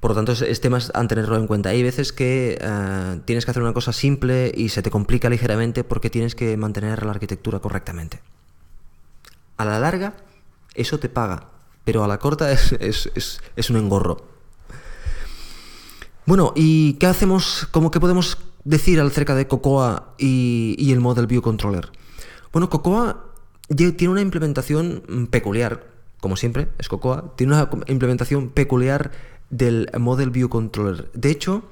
Por 0.00 0.12
lo 0.12 0.14
tanto, 0.16 0.32
es, 0.32 0.60
tema 0.60 0.78
a 0.94 1.08
tenerlo 1.08 1.36
en 1.36 1.46
cuenta. 1.46 1.70
Hay 1.70 1.82
veces 1.82 2.12
que 2.12 2.58
ah, 2.62 3.16
tienes 3.24 3.44
que 3.44 3.52
hacer 3.52 3.62
una 3.62 3.72
cosa 3.72 3.92
simple 3.92 4.50
y 4.52 4.70
se 4.70 4.82
te 4.82 4.90
complica 4.90 5.30
ligeramente 5.30 5.84
porque 5.84 6.10
tienes 6.10 6.34
que 6.34 6.56
mantener 6.56 7.04
la 7.04 7.12
arquitectura 7.12 7.60
correctamente. 7.60 8.20
A 9.58 9.64
la 9.64 9.80
larga, 9.80 10.14
eso 10.74 10.98
te 11.00 11.08
paga, 11.08 11.48
pero 11.84 12.04
a 12.04 12.08
la 12.08 12.18
corta 12.18 12.52
es, 12.52 12.70
un 13.70 13.76
engorro. 13.76 14.24
Bueno, 16.26 16.52
¿y 16.54 16.94
qué 16.94 17.06
hacemos? 17.06 17.66
¿Cómo 17.72 17.90
que 17.90 17.98
podemos 17.98 18.38
decir 18.62 19.00
acerca 19.00 19.34
de 19.34 19.48
Cocoa 19.48 20.14
y, 20.16 20.92
el 20.92 21.00
Model 21.00 21.26
View 21.26 21.42
Controller? 21.42 21.90
Bueno, 22.52 22.70
Cocoa 22.70 23.24
tiene 23.74 24.08
una 24.08 24.20
implementación 24.20 25.28
peculiar, 25.28 25.88
como 26.20 26.36
siempre, 26.36 26.68
es 26.78 26.88
Cocoa, 26.88 27.34
tiene 27.34 27.54
una 27.54 27.68
implementación 27.88 28.50
peculiar 28.50 29.10
del 29.50 29.90
Model 29.98 30.30
View 30.30 30.48
Controller. 30.48 31.10
De 31.14 31.30
hecho, 31.30 31.64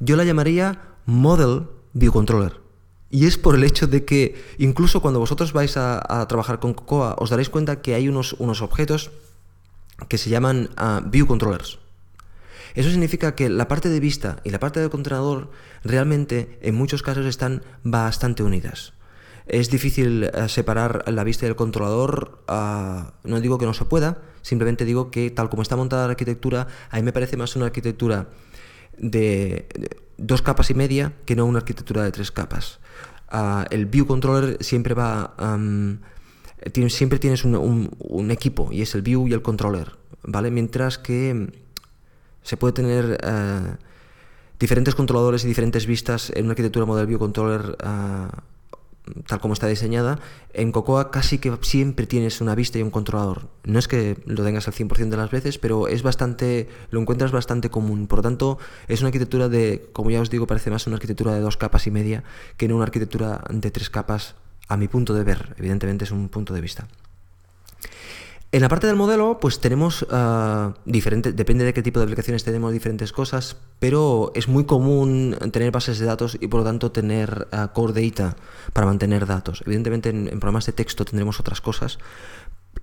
yo 0.00 0.16
la 0.16 0.24
llamaría 0.24 0.80
Model 1.04 1.66
View 1.92 2.10
Controller. 2.10 2.63
Y 3.14 3.26
es 3.26 3.38
por 3.38 3.54
el 3.54 3.62
hecho 3.62 3.86
de 3.86 4.04
que 4.04 4.34
incluso 4.58 5.00
cuando 5.00 5.20
vosotros 5.20 5.52
vais 5.52 5.76
a, 5.76 6.26
trabajar 6.26 6.58
con 6.58 6.74
Cocoa, 6.74 7.14
os 7.16 7.30
daréis 7.30 7.48
cuenta 7.48 7.80
que 7.80 7.94
hay 7.94 8.08
unos, 8.08 8.32
unos 8.40 8.60
objetos 8.60 9.12
que 10.08 10.18
se 10.18 10.30
llaman 10.30 10.70
ah, 10.76 11.00
view 11.06 11.24
controllers. 11.24 11.78
Eso 12.74 12.90
significa 12.90 13.36
que 13.36 13.48
la 13.48 13.68
parte 13.68 13.88
de 13.88 14.00
vista 14.00 14.40
y 14.42 14.50
la 14.50 14.58
parte 14.58 14.80
del 14.80 14.90
controlador 14.90 15.52
realmente 15.84 16.58
en 16.60 16.74
muchos 16.74 17.04
casos 17.04 17.24
están 17.26 17.62
bastante 17.84 18.42
unidas. 18.42 18.94
Es 19.46 19.70
difícil 19.70 20.24
eh, 20.24 20.48
separar 20.48 21.04
la 21.06 21.22
vista 21.22 21.46
y 21.46 21.50
el 21.50 21.54
controlador, 21.54 22.42
ah, 22.48 23.12
no 23.22 23.40
digo 23.40 23.58
que 23.58 23.66
no 23.66 23.74
se 23.74 23.84
pueda, 23.84 24.22
simplemente 24.42 24.84
digo 24.84 25.12
que 25.12 25.30
tal 25.30 25.50
como 25.50 25.62
está 25.62 25.76
montada 25.76 26.06
la 26.06 26.14
arquitectura, 26.14 26.66
a 26.90 26.96
mí 26.96 27.04
me 27.04 27.12
parece 27.12 27.36
más 27.36 27.54
una 27.54 27.66
arquitectura 27.66 28.26
de, 28.98 29.68
dos 30.18 30.42
capas 30.42 30.70
y 30.70 30.74
media 30.74 31.12
que 31.26 31.36
no 31.36 31.46
una 31.46 31.58
arquitectura 31.58 32.02
de 32.02 32.12
tres 32.12 32.30
capas. 32.30 32.80
Ah, 33.28 33.66
el 33.70 33.86
view 33.86 34.06
controller 34.06 34.58
siempre 34.60 34.94
va... 34.94 35.34
siempre 36.88 37.18
tienes 37.18 37.44
un, 37.44 38.30
equipo 38.30 38.70
y 38.72 38.82
es 38.82 38.94
el 38.94 39.02
view 39.02 39.26
y 39.28 39.32
el 39.32 39.42
controller, 39.42 39.96
¿vale? 40.22 40.50
Mientras 40.50 40.98
que 40.98 41.52
se 42.42 42.56
puede 42.56 42.72
tener 42.74 43.18
eh, 43.22 43.76
diferentes 44.58 44.94
controladores 44.94 45.44
y 45.44 45.48
diferentes 45.48 45.86
vistas 45.86 46.30
en 46.34 46.44
una 46.44 46.52
arquitectura 46.52 46.86
model 46.86 47.06
view 47.06 47.18
controller 47.18 47.76
ah, 47.80 48.42
tal 49.26 49.40
como 49.40 49.54
está 49.54 49.66
diseñada, 49.66 50.18
en 50.52 50.72
Cocoa 50.72 51.10
casi 51.10 51.38
que 51.38 51.56
siempre 51.62 52.06
tienes 52.06 52.40
una 52.40 52.54
vista 52.54 52.78
y 52.78 52.82
un 52.82 52.90
controlador. 52.90 53.48
No 53.64 53.78
es 53.78 53.88
que 53.88 54.18
lo 54.26 54.44
tengas 54.44 54.66
al 54.68 54.74
100% 54.74 55.08
de 55.08 55.16
las 55.16 55.30
veces, 55.30 55.58
pero 55.58 55.88
es 55.88 56.02
bastante, 56.02 56.68
lo 56.90 57.00
encuentras 57.00 57.32
bastante 57.32 57.70
común. 57.70 58.06
Por 58.06 58.20
lo 58.20 58.22
tanto, 58.22 58.58
es 58.88 59.00
una 59.00 59.08
arquitectura 59.08 59.48
de, 59.48 59.88
como 59.92 60.10
ya 60.10 60.20
os 60.20 60.30
digo, 60.30 60.46
parece 60.46 60.70
más 60.70 60.86
una 60.86 60.96
arquitectura 60.96 61.34
de 61.34 61.40
dos 61.40 61.56
capas 61.56 61.86
y 61.86 61.90
media 61.90 62.24
que 62.56 62.68
no 62.68 62.76
una 62.76 62.84
arquitectura 62.84 63.44
de 63.50 63.70
tres 63.70 63.90
capas, 63.90 64.34
a 64.68 64.76
mi 64.76 64.88
punto 64.88 65.14
de 65.14 65.24
ver. 65.24 65.54
Evidentemente 65.58 66.04
es 66.04 66.10
un 66.10 66.28
punto 66.28 66.54
de 66.54 66.60
vista. 66.60 66.88
En 68.54 68.60
la 68.60 68.68
parte 68.68 68.86
del 68.86 68.94
modelo, 68.94 69.38
pues 69.40 69.58
tenemos 69.58 70.02
uh, 70.02 70.74
diferentes, 70.84 71.34
depende 71.34 71.64
de 71.64 71.74
qué 71.74 71.82
tipo 71.82 71.98
de 71.98 72.04
aplicaciones 72.04 72.44
tenemos 72.44 72.72
diferentes 72.72 73.10
cosas, 73.10 73.56
pero 73.80 74.30
es 74.36 74.46
muy 74.46 74.64
común 74.64 75.36
tener 75.50 75.72
bases 75.72 75.98
de 75.98 76.06
datos 76.06 76.38
y 76.40 76.46
por 76.46 76.60
lo 76.60 76.64
tanto 76.64 76.92
tener 76.92 77.48
uh, 77.52 77.72
core 77.72 78.00
data 78.00 78.36
para 78.72 78.86
mantener 78.86 79.26
datos. 79.26 79.64
Evidentemente 79.66 80.10
en, 80.10 80.26
programas 80.38 80.66
de 80.66 80.72
texto 80.72 81.04
tendremos 81.04 81.40
otras 81.40 81.60
cosas 81.60 81.98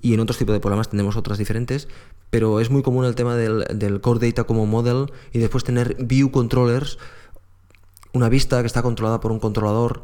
y 0.02 0.14
en 0.14 0.20
otros 0.20 0.38
tipos 0.38 0.52
de 0.52 0.60
programas 0.60 0.90
tendremos 0.90 1.16
otras 1.16 1.38
diferentes, 1.38 1.88
pero 2.30 2.60
es 2.60 2.70
muy 2.70 2.84
común 2.84 3.06
el 3.06 3.16
tema 3.16 3.38
del, 3.38 4.02
core 4.02 4.28
data 4.28 4.44
como 4.44 4.66
model 4.66 5.14
y 5.32 5.40
después 5.40 5.64
tener 5.64 5.96
view 6.04 6.32
controllers, 6.32 7.00
una 8.12 8.28
vista 8.28 8.60
que 8.60 8.68
está 8.68 8.82
controlada 8.82 9.22
por 9.22 9.32
un 9.32 9.40
controlador 9.40 10.04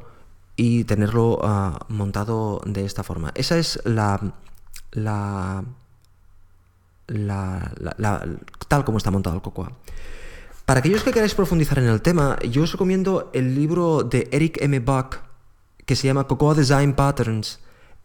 y 0.56 0.86
tenerlo 0.86 1.40
uh, 1.40 1.78
montado 1.90 2.62
de 2.66 2.86
esta 2.86 3.04
forma. 3.04 3.34
Esa 3.36 3.58
es 3.58 3.82
la 3.84 4.34
la, 4.98 5.64
tal 8.68 8.86
como 8.86 8.98
está 8.98 9.12
montado 9.12 9.36
el 9.36 9.42
Cocoa. 9.42 9.72
Para 10.66 10.80
aquellos 10.80 11.04
que 11.04 11.12
queráis 11.12 11.34
profundizar 11.34 11.80
en 11.80 11.86
el 11.86 12.02
tema, 12.02 12.38
yo 12.50 12.64
os 12.64 12.72
recomiendo 12.72 13.30
el 13.34 13.56
libro 13.56 14.04
de 14.04 14.28
Eric 14.32 14.62
M. 14.62 14.80
Buck 14.80 15.20
que 15.86 15.96
se 15.96 16.08
llama 16.08 16.28
Cocoa 16.28 16.54
Design 16.54 16.94
Patterns. 16.94 17.60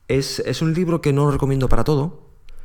Es, 0.06 0.38
es 0.40 0.62
un 0.62 0.72
libro 0.72 1.00
que 1.00 1.12
no 1.12 1.24
lo 1.24 1.32
recomiendo 1.32 1.68
para 1.68 1.82
todo, 1.82 2.21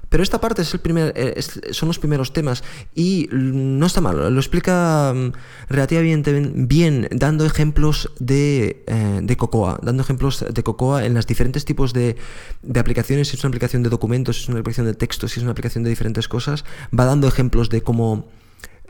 pero 0.10 0.24
esta 0.24 0.40
parte 0.40 0.62
es 0.62 0.74
el 0.74 0.80
primer, 0.80 1.14
eh, 1.16 1.42
son 1.72 1.88
los 1.88 2.00
primeros 2.00 2.34
temas 2.34 2.64
y 2.96 3.30
no 3.32 3.86
está 3.86 4.02
mal, 4.02 4.34
lo 4.34 4.40
explica 4.40 5.14
mm, 5.14 5.32
relativamente 5.70 6.52
bien, 6.54 7.08
dando 7.12 7.46
ejemplos 7.46 8.12
de, 8.20 8.84
eh, 8.88 9.20
de, 9.22 9.38
Cocoa, 9.38 9.80
dando 9.82 10.04
ejemplos 10.04 10.46
de 10.50 10.64
Cocoa 10.64 11.06
en 11.06 11.14
los 11.14 11.28
diferentes 11.28 11.66
tipos 11.66 11.94
de, 11.94 12.16
de, 12.62 12.80
aplicaciones, 12.80 13.30
si 13.30 13.38
es 13.38 13.44
una 13.44 13.50
aplicación 13.50 13.84
de 13.84 13.90
documentos, 13.90 14.38
si 14.38 14.44
es 14.44 14.50
una 14.50 14.60
aplicación 14.60 14.86
de 14.86 14.94
texto, 14.94 15.28
si 15.28 15.40
es 15.40 15.44
una 15.44 15.52
aplicación 15.52 15.84
de 15.84 15.90
diferentes 15.90 16.28
cosas, 16.28 16.64
va 16.98 17.06
dando 17.06 17.28
ejemplos 17.28 17.70
de 17.70 17.82
cómo, 17.82 18.28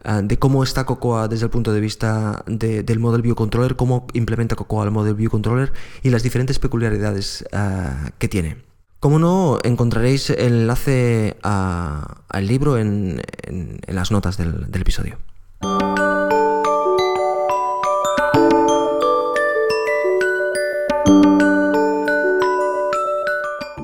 ah, 0.03 0.21
de 0.21 0.37
cómo 0.37 0.63
está 0.63 0.85
Cocoa 0.85 1.27
desde 1.27 1.45
el 1.45 1.51
punto 1.51 1.73
de 1.73 1.79
vista 1.79 2.43
del 2.47 2.99
Model 2.99 3.21
View 3.21 3.35
Controller, 3.35 3.75
cómo 3.75 4.07
implementa 4.13 4.55
Cocoa 4.55 4.85
el 4.85 4.91
Model 4.91 5.15
View 5.15 5.31
Controller 5.31 5.73
y 6.03 6.09
las 6.09 6.23
diferentes 6.23 6.59
peculiaridades 6.59 7.45
ah, 7.53 8.11
que 8.19 8.27
tiene. 8.27 8.66
Como 8.99 9.19
no, 9.19 9.59
encontraréis 9.63 10.31
el 10.31 10.61
enlace 10.61 11.37
al 11.43 12.47
libro 12.47 12.79
en, 12.79 13.21
las 13.85 14.11
notas 14.11 14.37
del, 14.37 14.67
episodio. 14.73 15.19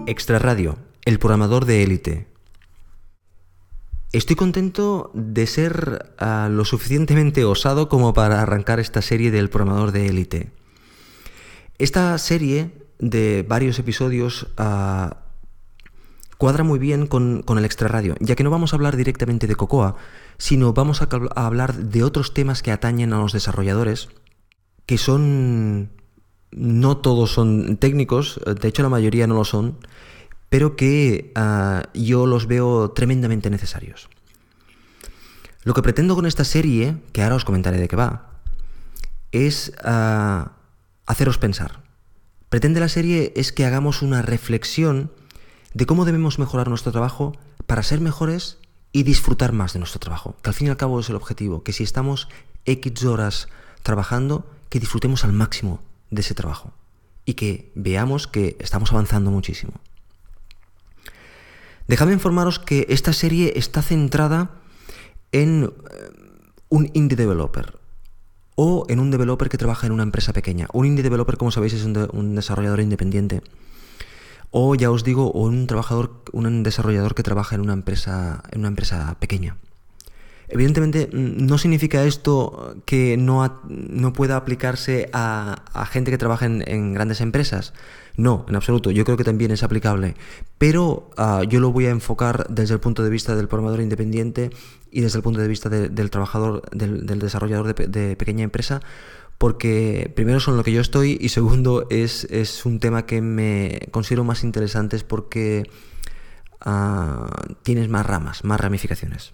Extra 0.07 0.39
Radio, 0.39 0.79
el 1.05 1.19
programador 1.19 1.65
de 1.65 1.83
élite. 1.83 2.27
Estoy 4.13 4.35
contento 4.35 5.11
de 5.13 5.45
ser 5.45 6.11
ah, 6.17 6.49
lo 6.51 6.65
suficientemente 6.65 7.45
osado 7.45 7.87
como 7.87 8.13
para 8.13 8.41
arrancar 8.41 8.79
esta 8.79 9.03
serie 9.03 9.29
del 9.29 9.51
programador 9.51 9.91
de 9.91 10.07
élite. 10.07 10.51
Esta 11.77 12.17
serie 12.17 12.82
de 12.99 13.45
varios 13.47 13.79
episodios 13.79 14.47
uh, 14.57 15.13
cuadra 16.37 16.63
muy 16.63 16.79
bien 16.79 17.07
con, 17.07 17.41
con, 17.41 17.57
el 17.57 17.65
extra 17.65 17.87
radio, 17.87 18.15
ya 18.19 18.35
que 18.35 18.43
no 18.43 18.49
vamos 18.49 18.73
a 18.73 18.75
hablar 18.75 18.97
directamente 18.97 19.47
de 19.47 19.55
Cocoa, 19.55 19.95
sino 20.37 20.73
vamos 20.73 21.01
a, 21.01 21.07
hablar 21.35 21.73
de 21.75 22.03
otros 22.03 22.33
temas 22.33 22.61
que 22.61 22.71
atañen 22.71 23.13
a 23.13 23.19
los 23.19 23.33
desarrolladores, 23.33 24.09
que 24.85 24.97
son 24.97 25.91
no 26.51 26.97
todos 26.97 27.31
son 27.31 27.77
técnicos, 27.77 28.39
de 28.45 28.67
hecho 28.67 28.83
la 28.83 28.89
mayoría 28.89 29.27
no 29.27 29.35
lo 29.35 29.45
son, 29.45 29.77
pero 30.49 30.75
que 30.75 31.31
uh, 31.35 31.87
yo 31.97 32.27
los 32.27 32.47
veo 32.47 32.91
tremendamente 32.91 33.49
necesarios. 33.49 34.09
Lo 35.63 35.73
que 35.73 35.81
pretendo 35.81 36.15
con 36.15 36.25
esta 36.25 36.43
serie, 36.43 36.97
que 37.13 37.23
ahora 37.23 37.35
os 37.35 37.45
comentaré 37.45 37.77
de 37.77 37.87
qué 37.87 37.95
va, 37.95 38.33
es 39.31 39.71
uh, 39.85 40.49
haceros 41.05 41.37
pensar. 41.37 41.82
Pretende 42.53 42.79
la 42.79 42.87
serie 42.87 43.33
es 43.35 43.51
que 43.51 43.65
hagamos 43.65 44.03
una 44.03 44.21
reflexión 44.21 45.11
de 45.73 45.87
cómo 45.87 46.05
debemos 46.05 46.37
mejorar 46.37 46.67
nuestro 46.67 46.91
trabajo 46.91 47.35
para 47.65 47.81
ser 47.81 47.99
mejores 47.99 48.59
y 48.91 49.01
disfrutar 49.01 49.53
más 49.53 49.73
de 49.73 49.79
nuestro 49.79 49.99
trabajo, 49.99 50.37
que 50.43 50.51
al 50.51 50.53
fin 50.53 50.67
y 50.67 50.69
al 50.69 50.77
cabo 50.77 50.99
es 50.99 51.09
el 51.09 51.15
objetivo, 51.15 51.63
que 51.63 51.73
si 51.73 51.81
estamos 51.81 52.29
X 52.65 53.05
horas 53.05 53.47
trabajando, 53.81 54.47
que 54.69 54.79
disfrutemos 54.79 55.23
al 55.23 55.33
máximo 55.33 55.81
de 56.11 56.21
ese 56.21 56.35
trabajo 56.35 56.71
y 57.25 57.33
que 57.33 57.71
veamos 57.73 58.27
que 58.27 58.55
estamos 58.59 58.91
avanzando 58.91 59.31
muchísimo. 59.31 59.73
Déjame 61.87 62.13
informaros 62.13 62.59
que 62.59 62.85
esta 62.89 63.13
serie 63.13 63.53
está 63.55 63.81
centrada 63.81 64.51
en 65.31 65.73
eh, 65.89 66.11
un 66.69 66.91
indie 66.93 67.17
developer 67.17 67.79
o 68.55 68.85
en 68.89 68.99
un 68.99 69.11
developer 69.11 69.49
que 69.49 69.57
trabaja 69.57 69.87
en 69.87 69.93
una 69.93 70.03
empresa 70.03 70.33
pequeña. 70.33 70.67
Un 70.73 70.85
indie 70.85 71.03
developer, 71.03 71.37
como 71.37 71.51
sabéis, 71.51 71.73
es 71.73 71.83
un, 71.83 71.93
de, 71.93 72.07
un 72.11 72.35
desarrollador 72.35 72.81
independiente. 72.81 73.41
O 74.51 74.75
ya 74.75 74.91
os 74.91 75.03
digo, 75.03 75.31
un 75.31 75.65
trabajador, 75.67 76.23
un 76.31 76.63
desarrollador 76.63 77.15
que 77.15 77.23
trabaja 77.23 77.55
en 77.55 77.61
una 77.61 77.73
empresa, 77.73 78.43
en 78.51 78.59
una 78.59 78.67
empresa 78.69 79.15
pequeña. 79.19 79.57
Evidentemente, 80.53 81.09
no 81.11 81.57
significa 81.57 82.03
esto 82.03 82.75
que 82.85 83.17
no, 83.17 83.59
no 83.67 84.13
pueda 84.13 84.37
aplicarse 84.37 85.09
a, 85.11 85.63
a, 85.73 85.85
gente 85.87 86.11
que 86.11 86.19
trabaja 86.19 86.45
en, 86.45 86.93
grandes 86.93 87.21
empresas. 87.21 87.73
No, 88.17 88.45
en 88.47 88.55
absoluto. 88.55 88.91
Yo 88.91 89.03
creo 89.03 89.17
que 89.17 89.23
también 89.23 89.49
es 89.49 89.63
aplicable. 89.63 90.13
Pero 90.59 91.09
uh, 91.17 91.41
yo 91.49 91.59
lo 91.59 91.71
voy 91.71 91.87
a 91.87 91.89
enfocar 91.89 92.45
desde 92.49 92.75
el 92.75 92.79
punto 92.79 93.03
de 93.03 93.09
vista 93.09 93.35
del 93.35 93.47
programador 93.47 93.81
independiente 93.81 94.51
y 94.91 95.01
desde 95.01 95.17
el 95.17 95.23
punto 95.23 95.41
de 95.41 95.47
vista 95.47 95.69
de, 95.69 95.89
del 95.89 96.11
trabajador, 96.11 96.61
del, 96.69 97.07
del 97.07 97.17
desarrollador 97.17 97.73
de, 97.73 97.87
de, 97.87 98.15
pequeña 98.15 98.43
empresa, 98.43 98.79
porque 99.39 100.11
primero 100.15 100.39
son 100.39 100.55
lo 100.55 100.63
que 100.63 100.71
yo 100.71 100.81
estoy 100.81 101.17
y 101.19 101.29
segundo 101.29 101.87
es, 101.89 102.25
es 102.25 102.63
un 102.67 102.79
tema 102.79 103.07
que 103.07 103.23
me 103.23 103.87
considero 103.89 104.23
más 104.23 104.43
interesante 104.43 104.99
porque 104.99 105.63
uh, 106.63 107.53
tienes 107.63 107.89
más 107.89 108.05
ramas, 108.05 108.43
más 108.43 108.61
ramificaciones. 108.61 109.33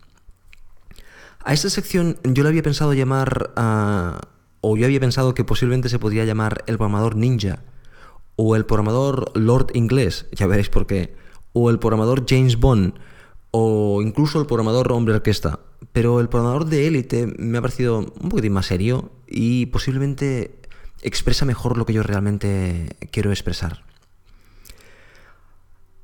A 1.44 1.54
esta 1.54 1.70
sección 1.70 2.18
yo 2.24 2.44
le 2.44 2.50
había 2.50 2.64
pensado 2.64 2.94
llamar, 2.94 3.54
uh, 3.56 4.20
o 4.62 4.76
yo 4.76 4.86
había 4.86 5.00
pensado 5.00 5.34
que 5.34 5.46
posiblemente 5.46 5.90
se 5.90 6.00
podría 6.00 6.26
llamar 6.26 6.64
el 6.68 6.78
programador 6.78 7.16
ninja, 7.16 7.64
o 8.36 8.56
el 8.56 8.66
programador 8.66 9.32
Lord 9.38 9.72
Inglés, 9.74 10.28
ya 10.32 10.48
veréis 10.48 10.70
por 10.70 10.86
qué, 10.86 11.16
o 11.54 11.70
el 11.70 11.80
programador 11.80 12.26
James 12.28 12.58
Bond, 12.58 12.94
o 13.52 14.02
incluso 14.02 14.40
el 14.40 14.48
programador 14.48 14.92
hombre 14.92 15.16
orquesta. 15.16 15.60
Pero 15.92 16.20
el 16.20 16.30
programador 16.30 16.66
de 16.66 16.88
élite 16.88 17.34
me 17.38 17.58
ha 17.58 17.62
parecido 17.62 18.00
un 18.00 18.30
poquitín 18.30 18.54
más 18.54 18.68
serio 18.68 19.12
y 19.28 19.68
posiblemente 19.68 20.60
expresa 21.02 21.46
mejor 21.46 21.78
lo 21.78 21.86
que 21.86 21.94
yo 21.94 22.04
realmente 22.04 22.98
quiero 23.12 23.32
expresar. 23.32 23.84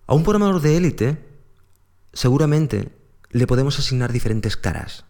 A 0.08 0.14
un 0.14 0.24
programador 0.24 0.62
de 0.62 0.78
élite, 0.78 1.18
seguramente 2.14 2.90
le 3.32 3.48
podemos 3.48 3.78
asignar 3.80 4.12
diferentes 4.12 4.56
caras. 4.56 5.06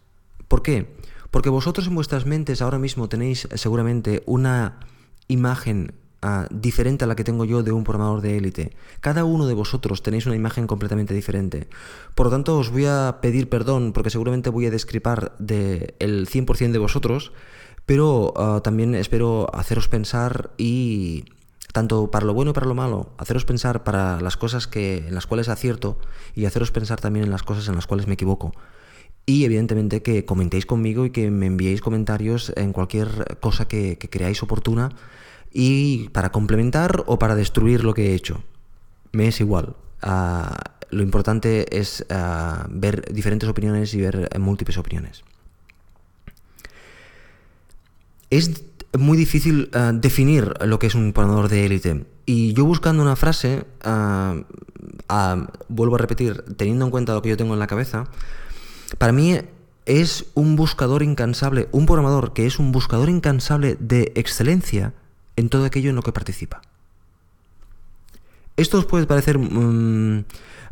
¿Por 0.48 0.62
qué? 0.62 0.94
Porque 1.30 1.50
vosotros 1.50 1.86
en 1.86 1.94
vuestras 1.94 2.26
mentes 2.26 2.62
ahora 2.62 2.78
mismo 2.78 3.08
tenéis 3.08 3.48
seguramente 3.54 4.22
una 4.26 4.80
imagen 5.28 5.94
uh, 6.22 6.46
diferente 6.50 7.04
a 7.04 7.06
la 7.06 7.16
que 7.16 7.24
tengo 7.24 7.44
yo 7.44 7.62
de 7.62 7.72
un 7.72 7.84
programador 7.84 8.20
de 8.20 8.36
élite. 8.36 8.76
Cada 9.00 9.24
uno 9.24 9.46
de 9.46 9.54
vosotros 9.54 10.02
tenéis 10.02 10.26
una 10.26 10.36
imagen 10.36 10.66
completamente 10.66 11.14
diferente. 11.14 11.68
Por 12.14 12.26
lo 12.26 12.30
tanto, 12.30 12.58
os 12.58 12.70
voy 12.70 12.86
a 12.86 13.18
pedir 13.20 13.48
perdón 13.48 13.92
porque 13.92 14.10
seguramente 14.10 14.50
voy 14.50 14.66
a 14.66 14.70
descripar 14.70 15.36
del 15.38 15.94
de 15.98 16.26
100% 16.26 16.72
de 16.72 16.78
vosotros, 16.78 17.32
pero 17.86 18.32
uh, 18.36 18.60
también 18.60 18.94
espero 18.94 19.48
haceros 19.54 19.88
pensar 19.88 20.50
y 20.56 21.24
tanto 21.72 22.10
para 22.10 22.24
lo 22.24 22.32
bueno 22.32 22.52
y 22.52 22.54
para 22.54 22.66
lo 22.66 22.74
malo, 22.74 23.10
haceros 23.18 23.44
pensar 23.44 23.84
para 23.84 24.20
las 24.22 24.38
cosas 24.38 24.66
que, 24.66 25.08
en 25.08 25.14
las 25.14 25.26
cuales 25.26 25.50
acierto 25.50 25.98
y 26.34 26.46
haceros 26.46 26.70
pensar 26.70 26.98
también 27.00 27.26
en 27.26 27.30
las 27.30 27.42
cosas 27.42 27.68
en 27.68 27.74
las 27.74 27.86
cuales 27.86 28.06
me 28.06 28.14
equivoco. 28.14 28.52
Y 29.28 29.44
evidentemente 29.44 30.02
que 30.02 30.24
comentéis 30.24 30.66
conmigo 30.66 31.04
y 31.04 31.10
que 31.10 31.32
me 31.32 31.46
enviéis 31.46 31.80
comentarios 31.80 32.52
en 32.54 32.72
cualquier 32.72 33.38
cosa 33.40 33.66
que, 33.66 33.98
creáis 33.98 34.40
oportuna 34.44 34.90
y 35.52 36.08
para 36.10 36.30
complementar 36.30 37.02
o 37.06 37.18
para 37.18 37.34
destruir 37.34 37.82
lo 37.82 37.92
que 37.92 38.12
he 38.12 38.14
hecho. 38.14 38.44
Me 39.10 39.26
es 39.26 39.40
igual. 39.40 39.74
Uh, 40.04 40.54
lo 40.90 41.02
importante 41.02 41.76
es 41.76 42.06
uh, 42.08 42.68
ver 42.70 43.12
diferentes 43.12 43.48
opiniones 43.48 43.92
y 43.94 44.00
ver 44.00 44.30
múltiples 44.38 44.78
opiniones. 44.78 45.24
Es 48.30 48.62
muy 48.96 49.18
difícil 49.18 49.70
uh, 49.74 49.92
definir 49.92 50.54
lo 50.64 50.78
que 50.78 50.86
es 50.86 50.94
un 50.94 51.12
programador 51.12 51.48
de 51.48 51.66
élite. 51.66 52.06
Y 52.26 52.52
yo 52.52 52.64
buscando 52.64 53.02
una 53.02 53.16
frase, 53.16 53.64
vuelvo 55.68 55.94
a 55.94 55.98
repetir, 55.98 56.44
teniendo 56.56 56.84
en 56.84 56.90
cuenta 56.92 57.14
lo 57.14 57.22
que 57.22 57.30
yo 57.30 57.36
tengo 57.36 57.54
en 57.54 57.60
la 57.60 57.66
cabeza, 57.66 58.08
para 58.98 59.12
mí 59.12 59.38
es 59.86 60.26
un 60.34 60.56
buscador 60.56 61.02
incansable, 61.02 61.68
un 61.72 61.86
programador 61.86 62.32
que 62.32 62.46
es 62.46 62.58
un 62.58 62.72
buscador 62.72 63.08
incansable 63.08 63.76
de 63.78 64.12
excelencia 64.16 64.94
en 65.36 65.48
todo 65.48 65.64
aquello 65.64 65.90
en 65.90 65.96
lo 65.96 66.02
que 66.02 66.12
participa. 66.12 66.62
Esto 68.56 68.78
os 68.78 68.86
puede 68.86 69.06
parecer 69.06 69.38
mmm, 69.38 70.24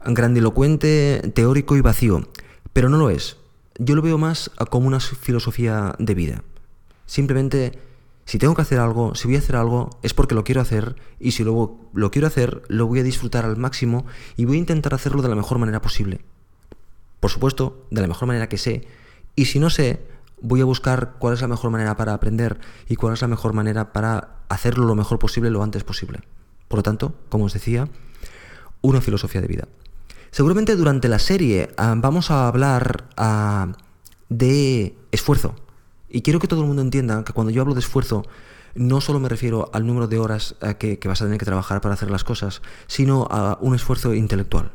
grandilocuente, 0.07 1.33
teórico 1.35 1.77
y 1.77 1.81
vacío, 1.81 2.29
pero 2.72 2.88
no 2.88 2.98
lo 2.98 3.11
es. 3.11 3.37
Yo 3.79 3.94
lo 3.94 4.03
veo 4.03 4.18
más 4.18 4.50
como 4.70 4.87
una 4.87 5.00
filosofía 5.00 5.94
de 5.98 6.14
vida. 6.14 6.42
Simplemente, 7.07 7.79
si 8.24 8.38
tengo 8.38 8.55
que 8.55 8.62
hacer 8.62 8.79
algo, 8.79 9.14
si 9.14 9.29
voy 9.29 9.37
a 9.37 9.40
hacer 9.40 9.57
algo, 9.57 9.98
es 10.03 10.14
porque 10.14 10.35
lo 10.35 10.44
quiero 10.44 10.61
hacer 10.61 10.96
y 11.20 11.33
si 11.33 11.44
lo, 11.44 11.77
lo 11.92 12.11
quiero 12.11 12.27
hacer, 12.27 12.62
lo 12.68 12.87
voy 12.87 13.00
a 13.00 13.03
disfrutar 13.03 13.44
al 13.44 13.59
máximo 13.59 14.07
y 14.37 14.46
voy 14.46 14.57
a 14.57 14.61
intentar 14.61 14.94
hacerlo 14.94 15.22
de 15.22 15.29
la 15.29 15.35
mejor 15.35 15.59
manera 15.59 15.83
posible. 15.83 16.20
Por 17.24 17.30
supuesto, 17.30 17.87
de 17.90 18.02
la 18.02 18.06
mejor 18.06 18.28
manera 18.28 18.50
que 18.50 18.58
sé. 18.58 18.87
Y 19.34 19.46
si 19.46 19.58
no 19.58 19.70
sé, 19.70 20.06
voy 20.42 20.60
a 20.60 20.66
buscar 20.66 21.14
cuál 21.18 21.32
es 21.32 21.40
la 21.40 21.48
mejor 21.48 21.70
manera 21.70 21.96
para 21.96 22.12
aprender 22.12 22.60
y 22.87 22.96
cuál 22.96 23.14
es 23.14 23.22
la 23.22 23.28
mejor 23.28 23.54
manera 23.54 23.94
para 23.94 24.40
hacerlo 24.50 24.84
lo 24.84 24.94
mejor 24.94 25.18
posible 25.18 25.48
lo 25.48 25.62
antes 25.62 25.84
posible. 25.84 26.20
Por 26.68 26.80
lo 26.80 26.82
tanto, 26.82 27.14
como 27.30 27.46
os 27.46 27.54
decía, 27.54 27.88
una 28.82 29.00
filosofía 29.00 29.40
de 29.40 29.46
vida. 29.46 29.68
Seguramente 30.32 30.76
durante 30.76 31.08
la 31.08 31.18
serie 31.18 31.70
uh, 31.78 31.94
vamos 31.96 32.30
a 32.30 32.46
hablar 32.46 33.04
uh, 33.16 33.72
de 34.28 34.94
esfuerzo. 35.10 35.54
Y 36.10 36.20
quiero 36.20 36.40
que 36.40 36.46
todo 36.46 36.60
el 36.60 36.66
mundo 36.66 36.82
entienda 36.82 37.24
que 37.24 37.32
cuando 37.32 37.52
yo 37.52 37.62
hablo 37.62 37.72
de 37.72 37.80
esfuerzo, 37.80 38.26
no 38.74 39.00
solo 39.00 39.18
me 39.18 39.30
refiero 39.30 39.70
al 39.72 39.87
número 39.87 40.08
de 40.08 40.18
horas 40.18 40.56
uh, 40.60 40.74
que, 40.74 40.98
que, 40.98 41.08
vas 41.08 41.22
a 41.22 41.24
tener 41.24 41.38
que 41.38 41.46
trabajar 41.46 41.80
para 41.80 41.94
hacer 41.94 42.10
las 42.10 42.22
cosas, 42.22 42.60
sino 42.87 43.26
a 43.30 43.56
un 43.62 43.74
esfuerzo 43.74 44.12
intelectual. 44.12 44.72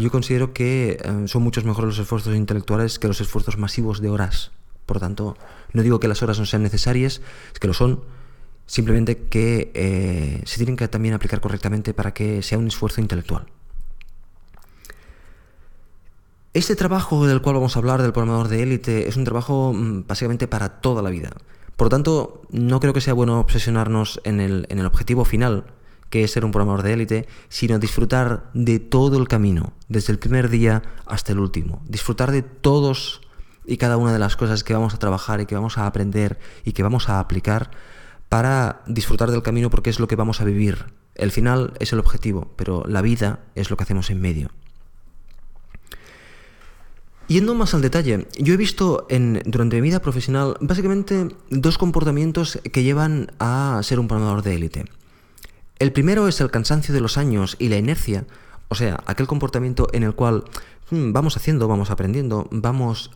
Yo 0.00 0.10
considero 0.10 0.52
que 0.52 0.98
son 1.26 1.42
muchos 1.42 1.64
mejores 1.64 1.88
los 1.88 1.98
esfuerzos 1.98 2.34
intelectuales 2.34 2.98
que 2.98 3.08
los 3.08 3.20
esfuerzos 3.20 3.58
masivos 3.58 4.00
de 4.00 4.08
horas. 4.08 4.52
Por 4.86 5.00
tanto, 5.00 5.36
no 5.72 5.82
digo 5.82 6.00
que 6.00 6.08
las 6.08 6.22
horas 6.22 6.38
no 6.38 6.46
sean 6.46 6.62
necesarias, 6.62 7.20
es 7.52 7.58
que 7.58 7.66
lo 7.66 7.74
son, 7.74 8.02
simplemente 8.66 9.18
que 9.28 9.72
eh, 9.74 10.42
se 10.44 10.56
tienen 10.56 10.76
que 10.76 10.88
también 10.88 11.14
aplicar 11.14 11.40
correctamente 11.40 11.94
para 11.94 12.14
que 12.14 12.42
sea 12.42 12.58
un 12.58 12.68
esfuerzo 12.68 13.00
intelectual. 13.00 13.46
Este 16.54 16.74
trabajo 16.74 17.26
del 17.26 17.42
cual 17.42 17.56
vamos 17.56 17.76
a 17.76 17.80
hablar, 17.80 18.00
del 18.00 18.12
programador 18.12 18.48
de 18.48 18.62
élite, 18.62 19.08
es 19.08 19.16
un 19.16 19.24
trabajo 19.24 19.74
mm, 19.74 20.06
básicamente 20.06 20.48
para 20.48 20.80
toda 20.80 21.02
la 21.02 21.10
vida. 21.10 21.30
Por 21.76 21.86
lo 21.86 21.90
tanto, 21.90 22.42
no 22.50 22.80
creo 22.80 22.94
que 22.94 23.02
sea 23.02 23.12
bueno 23.12 23.38
obsesionarnos 23.40 24.20
en 24.24 24.40
el, 24.40 24.66
en 24.70 24.78
el 24.78 24.86
objetivo 24.86 25.26
final, 25.26 25.64
que 26.10 26.24
es 26.24 26.30
ser 26.30 26.44
un 26.44 26.52
programador 26.52 26.82
de 26.82 26.92
élite, 26.92 27.28
sino 27.48 27.78
disfrutar 27.78 28.50
de 28.54 28.78
todo 28.78 29.18
el 29.18 29.28
camino, 29.28 29.72
desde 29.88 30.12
el 30.12 30.18
primer 30.18 30.48
día 30.48 30.82
hasta 31.06 31.32
el 31.32 31.38
último. 31.38 31.82
Disfrutar 31.86 32.30
de 32.30 32.42
todos 32.42 33.20
y 33.64 33.76
cada 33.76 33.96
una 33.96 34.12
de 34.12 34.18
las 34.18 34.36
cosas 34.36 34.64
que 34.64 34.74
vamos 34.74 34.94
a 34.94 34.98
trabajar 34.98 35.40
y 35.40 35.46
que 35.46 35.54
vamos 35.54 35.78
a 35.78 35.86
aprender 35.86 36.38
y 36.64 36.72
que 36.72 36.82
vamos 36.82 37.08
a 37.08 37.20
aplicar 37.20 37.70
para 38.28 38.82
disfrutar 38.86 39.30
del 39.30 39.42
camino 39.42 39.70
porque 39.70 39.90
es 39.90 40.00
lo 40.00 40.08
que 40.08 40.16
vamos 40.16 40.40
a 40.40 40.44
vivir 40.44 40.86
El 41.14 41.30
final 41.30 41.72
es 41.80 41.92
el 41.92 41.98
objetivo, 41.98 42.52
pero 42.56 42.84
la 42.86 43.02
vida 43.02 43.40
es 43.54 43.70
lo 43.70 43.76
que 43.76 43.84
hacemos 43.84 44.10
en 44.10 44.20
medio. 44.20 44.50
Yendo 47.28 47.54
más 47.54 47.74
al 47.74 47.82
detalle, 47.82 48.28
yo 48.38 48.54
he 48.54 48.56
visto 48.56 49.06
en, 49.08 49.42
durante 49.46 49.76
mi 49.76 49.82
vida 49.82 50.00
profesional 50.00 50.56
básicamente 50.60 51.28
dos 51.50 51.76
comportamientos 51.76 52.60
que 52.72 52.84
llevan 52.84 53.32
a 53.40 53.80
ser 53.82 53.98
un 53.98 54.06
programador 54.06 54.42
de 54.42 54.54
élite. 54.54 54.84
El 55.78 55.92
primero 55.92 56.26
es 56.26 56.40
el 56.40 56.50
cansancio 56.50 56.94
de 56.94 57.00
los 57.00 57.18
años 57.18 57.56
y 57.58 57.68
la 57.68 57.76
inercia, 57.76 58.24
o 58.68 58.74
sea, 58.74 59.02
aquel 59.04 59.26
comportamiento 59.26 59.88
en 59.92 60.04
el 60.04 60.14
cual 60.14 60.44
hmm, 60.90 61.12
vamos 61.12 61.36
haciendo, 61.36 61.68
vamos 61.68 61.90
aprendiendo, 61.90 62.48
vamos 62.50 63.10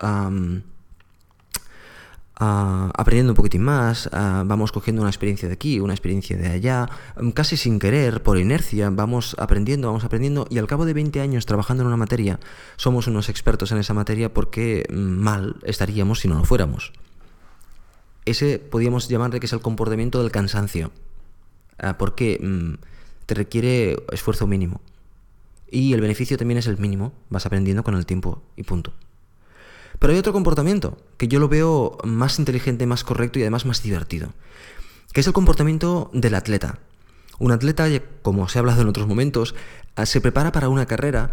aprendiendo 2.38 3.32
un 3.32 3.36
poquitín 3.36 3.62
más, 3.62 4.10
vamos 4.12 4.72
cogiendo 4.72 5.00
una 5.00 5.10
experiencia 5.10 5.48
de 5.48 5.54
aquí, 5.54 5.80
una 5.80 5.94
experiencia 5.94 6.36
de 6.36 6.48
allá, 6.48 6.88
mm, 7.18 7.30
casi 7.30 7.56
sin 7.56 7.78
querer, 7.78 8.22
por 8.22 8.38
inercia, 8.38 8.90
vamos 8.90 9.36
aprendiendo, 9.38 9.88
vamos 9.88 10.04
aprendiendo 10.04 10.46
y 10.50 10.58
al 10.58 10.66
cabo 10.66 10.84
de 10.84 10.92
20 10.92 11.20
años 11.22 11.46
trabajando 11.46 11.82
en 11.82 11.86
una 11.86 11.96
materia, 11.96 12.40
somos 12.76 13.06
unos 13.06 13.30
expertos 13.30 13.72
en 13.72 13.78
esa 13.78 13.94
materia 13.94 14.34
porque 14.34 14.86
mm, 14.90 14.94
mal 14.94 15.56
estaríamos 15.62 16.20
si 16.20 16.28
no 16.28 16.38
lo 16.38 16.44
fuéramos. 16.44 16.92
Ese 18.26 18.58
podríamos 18.58 19.08
llamarle 19.08 19.40
que 19.40 19.46
es 19.46 19.52
el 19.54 19.60
comportamiento 19.60 20.20
del 20.20 20.30
cansancio, 20.30 20.92
porque 21.98 22.38
mm, 22.40 22.74
te 23.26 23.34
requiere 23.34 23.96
esfuerzo 24.12 24.46
mínimo. 24.46 24.80
Y 25.70 25.92
el 25.92 26.00
beneficio 26.00 26.36
también 26.36 26.58
es 26.58 26.66
el 26.66 26.78
mínimo, 26.78 27.12
vas 27.28 27.46
aprendiendo 27.46 27.84
con 27.84 27.94
el 27.94 28.06
tiempo 28.06 28.42
y 28.56 28.64
punto. 28.64 28.92
Pero 29.98 30.12
hay 30.12 30.18
otro 30.18 30.32
comportamiento 30.32 30.96
que 31.16 31.28
yo 31.28 31.38
lo 31.38 31.48
veo 31.48 31.98
más 32.04 32.38
inteligente, 32.38 32.86
más 32.86 33.04
correcto 33.04 33.38
y 33.38 33.42
además 33.42 33.66
más 33.66 33.82
divertido, 33.82 34.32
que 35.12 35.20
es 35.20 35.26
el 35.26 35.32
comportamiento 35.32 36.10
del 36.12 36.34
atleta. 36.34 36.78
Un 37.38 37.52
atleta, 37.52 37.86
como 38.22 38.48
se 38.48 38.58
ha 38.58 38.60
hablado 38.60 38.82
en 38.82 38.88
otros 38.88 39.06
momentos, 39.06 39.54
ah, 39.96 40.06
se 40.06 40.20
prepara 40.20 40.52
para 40.52 40.68
una 40.68 40.86
carrera 40.86 41.30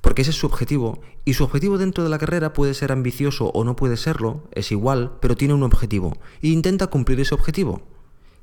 porque 0.00 0.22
ese 0.22 0.30
es 0.30 0.36
su 0.36 0.46
objetivo 0.46 1.00
y 1.24 1.34
su 1.34 1.44
objetivo 1.44 1.78
dentro 1.78 2.04
de 2.04 2.10
la 2.10 2.18
carrera 2.18 2.52
puede 2.52 2.74
ser 2.74 2.92
ambicioso 2.92 3.46
o 3.48 3.64
no 3.64 3.76
puede 3.76 3.96
serlo, 3.96 4.48
es 4.52 4.70
igual, 4.70 5.12
pero 5.20 5.36
tiene 5.36 5.54
un 5.54 5.62
objetivo 5.62 6.16
e 6.42 6.48
intenta 6.48 6.86
cumplir 6.86 7.20
ese 7.20 7.34
objetivo, 7.34 7.82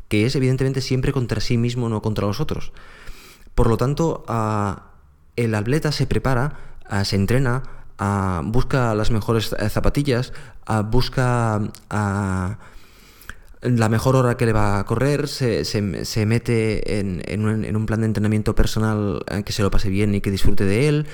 que 0.08 0.26
es 0.26 0.36
evidentemente 0.36 0.82
siempre 0.82 1.12
contra 1.12 1.42
sí 1.42 1.58
mismo, 1.58 1.90
no 1.90 2.02
contra 2.02 2.28
los 2.28 2.40
otros. 2.40 2.72
Por 3.54 3.68
lo 3.68 3.78
tanto, 3.78 4.26
el 5.36 5.56
atleta 5.56 5.92
se 5.92 6.08
prepara, 6.08 6.80
se 7.04 7.16
entrena, 7.16 7.64
busca 8.44 8.94
las 8.96 9.12
mejores 9.12 9.56
zapatillas, 9.70 10.34
busca 10.90 11.62
la 13.66 13.90
mejor 13.90 14.16
hora 14.16 14.38
que 14.38 14.46
le 14.46 14.54
va 14.54 14.80
a 14.80 14.86
correr, 14.86 15.28
se, 15.28 16.26
mete 16.26 17.00
en, 17.00 17.76
un, 17.76 17.86
plan 17.86 18.02
de 18.02 18.06
entrenamiento 18.06 18.56
personal 18.56 19.24
eh, 19.30 19.44
que 19.44 19.54
se 19.54 19.64
lo 19.64 19.72
pase 19.72 19.90
bien 19.90 20.14
y 20.14 20.22
que 20.22 20.32
disfrute 20.32 20.66
de 20.66 20.88
él 20.88 21.08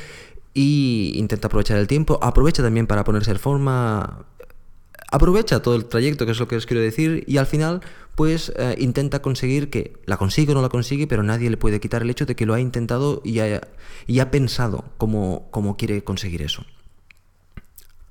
y 0.54 1.14
intenta 1.16 1.48
aprovechar 1.48 1.78
el 1.78 1.88
tiempo, 1.88 2.20
aprovecha 2.22 2.62
también 2.62 2.88
para 2.88 3.06
ponerse 3.06 3.32
en 3.32 3.40
forma, 3.40 4.26
aprovecha 5.10 5.62
todo 5.62 5.76
el 5.76 5.86
trayecto, 5.86 6.26
que 6.26 6.34
es 6.34 6.40
lo 6.40 6.48
que 6.48 6.58
os 6.58 6.66
quiero 6.66 6.82
decir, 6.82 7.24
y 7.26 7.38
al 7.38 7.46
final 7.46 7.82
pues 8.16 8.52
eh, 8.58 8.76
intenta 8.80 9.22
conseguir 9.22 9.70
que 9.70 9.94
la 10.06 10.18
consigue 10.18 10.52
o 10.52 10.56
no 10.56 10.62
la 10.62 10.70
consigue, 10.70 11.08
pero 11.08 11.24
nadie 11.24 11.50
le 11.50 11.58
puede 11.58 11.80
quitar 11.80 12.02
el 12.02 12.10
hecho 12.10 12.26
de 12.26 12.36
que 12.36 12.46
lo 12.46 12.54
ha 12.54 12.60
intentado 12.60 13.22
y 13.24 13.40
ha, 13.40 13.62
y 14.08 14.20
ha 14.20 14.32
pensado 14.32 14.86
cómo, 14.98 15.76
quiere 15.78 16.04
conseguir 16.04 16.42
eso. 16.42 16.66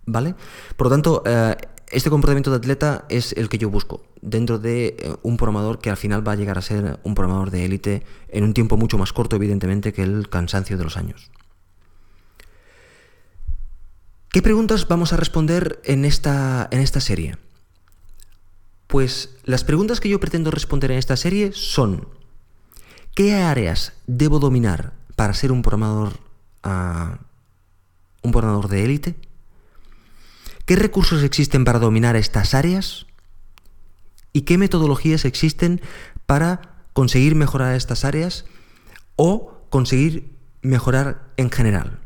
¿Vale? 0.06 0.34
Por 0.76 0.86
lo 0.86 0.90
tanto, 0.90 1.22
eh, 1.26 1.54
este 1.90 2.10
comportamiento 2.10 2.50
de 2.50 2.56
atleta 2.56 3.04
es 3.08 3.32
el 3.32 3.48
que 3.48 3.58
yo 3.58 3.68
busco 3.68 4.02
dentro 4.22 4.58
de 4.58 4.96
eh, 4.98 5.14
un 5.22 5.36
programador 5.36 5.78
que 5.78 5.90
al 5.90 5.96
final 5.96 6.26
va 6.26 6.32
a 6.32 6.36
llegar 6.36 6.58
a 6.58 6.62
ser 6.62 6.98
un 7.02 7.14
programador 7.14 7.50
de 7.50 7.64
élite 7.64 8.02
en 8.28 8.44
un 8.44 8.54
tiempo 8.54 8.76
mucho 8.76 8.98
más 8.98 9.12
corto, 9.12 9.36
evidentemente, 9.36 9.92
que 9.92 10.02
el 10.02 10.28
cansancio 10.28 10.78
de 10.78 10.84
los 10.84 10.96
años. 10.96 11.30
¿Qué 14.32 14.42
preguntas 14.42 14.86
vamos 14.86 15.12
a 15.12 15.16
responder 15.16 15.80
en 15.84 16.04
esta, 16.04 16.68
en 16.70 16.80
esta 16.80 17.00
serie? 17.00 17.36
Pues 18.90 19.30
las 19.44 19.62
preguntas 19.62 20.00
que 20.00 20.08
yo 20.08 20.18
pretendo 20.18 20.50
responder 20.50 20.90
en 20.90 20.98
esta 20.98 21.16
serie 21.16 21.52
son, 21.54 22.08
¿qué 23.14 23.34
áreas 23.34 23.92
debo 24.08 24.40
dominar 24.40 24.94
para 25.14 25.32
ser 25.32 25.52
un 25.52 25.62
programador, 25.62 26.18
ah, 26.64 27.20
un 28.22 28.32
programador 28.32 28.68
de 28.68 28.84
élite? 28.84 29.14
¿Qué 30.66 30.74
recursos 30.74 31.22
existen 31.22 31.64
para 31.64 31.78
dominar 31.78 32.16
estas 32.16 32.52
áreas? 32.52 33.06
¿Y 34.32 34.40
qué 34.40 34.58
metodologías 34.58 35.24
existen 35.24 35.80
para 36.26 36.82
conseguir 36.92 37.36
mejorar 37.36 37.76
estas 37.76 38.04
áreas 38.04 38.44
o 39.14 39.62
conseguir 39.70 40.36
mejorar 40.62 41.30
en 41.36 41.52
general? 41.52 41.99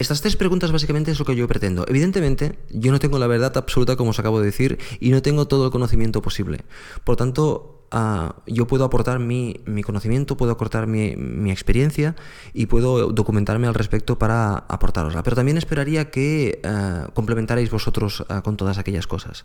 Estas 0.00 0.22
tres 0.22 0.34
preguntas 0.34 0.72
básicamente 0.72 1.10
es 1.10 1.18
lo 1.18 1.26
que 1.26 1.36
yo 1.36 1.46
pretendo. 1.46 1.84
Evidentemente, 1.86 2.58
yo 2.70 2.90
no 2.90 2.98
tengo 2.98 3.18
la 3.18 3.26
verdad 3.26 3.54
absoluta, 3.58 3.96
como 3.96 4.10
os 4.10 4.18
acabo 4.18 4.40
de 4.40 4.46
decir, 4.46 4.78
y 4.98 5.10
no 5.10 5.20
tengo 5.20 5.46
todo 5.46 5.66
el 5.66 5.70
conocimiento 5.70 6.22
posible. 6.22 6.64
Por 7.04 7.16
tanto, 7.16 7.84
ah, 7.90 8.36
yo 8.46 8.66
puedo 8.66 8.86
aportar 8.86 9.18
mi, 9.18 9.60
conocimiento, 9.84 10.38
puedo 10.38 10.52
aportar 10.52 10.86
mi, 10.86 11.50
experiencia 11.50 12.16
y 12.54 12.64
puedo 12.64 13.12
documentarme 13.12 13.66
al 13.66 13.74
respecto 13.74 14.18
para 14.18 14.54
aportarosla. 14.54 15.22
Pero 15.22 15.36
también 15.36 15.58
esperaría 15.58 16.10
que 16.10 16.62
uh, 16.64 17.12
complementarais 17.12 17.70
vosotros 17.70 18.24
ah, 18.30 18.40
con 18.40 18.56
todas 18.56 18.78
aquellas 18.78 19.06
cosas. 19.06 19.44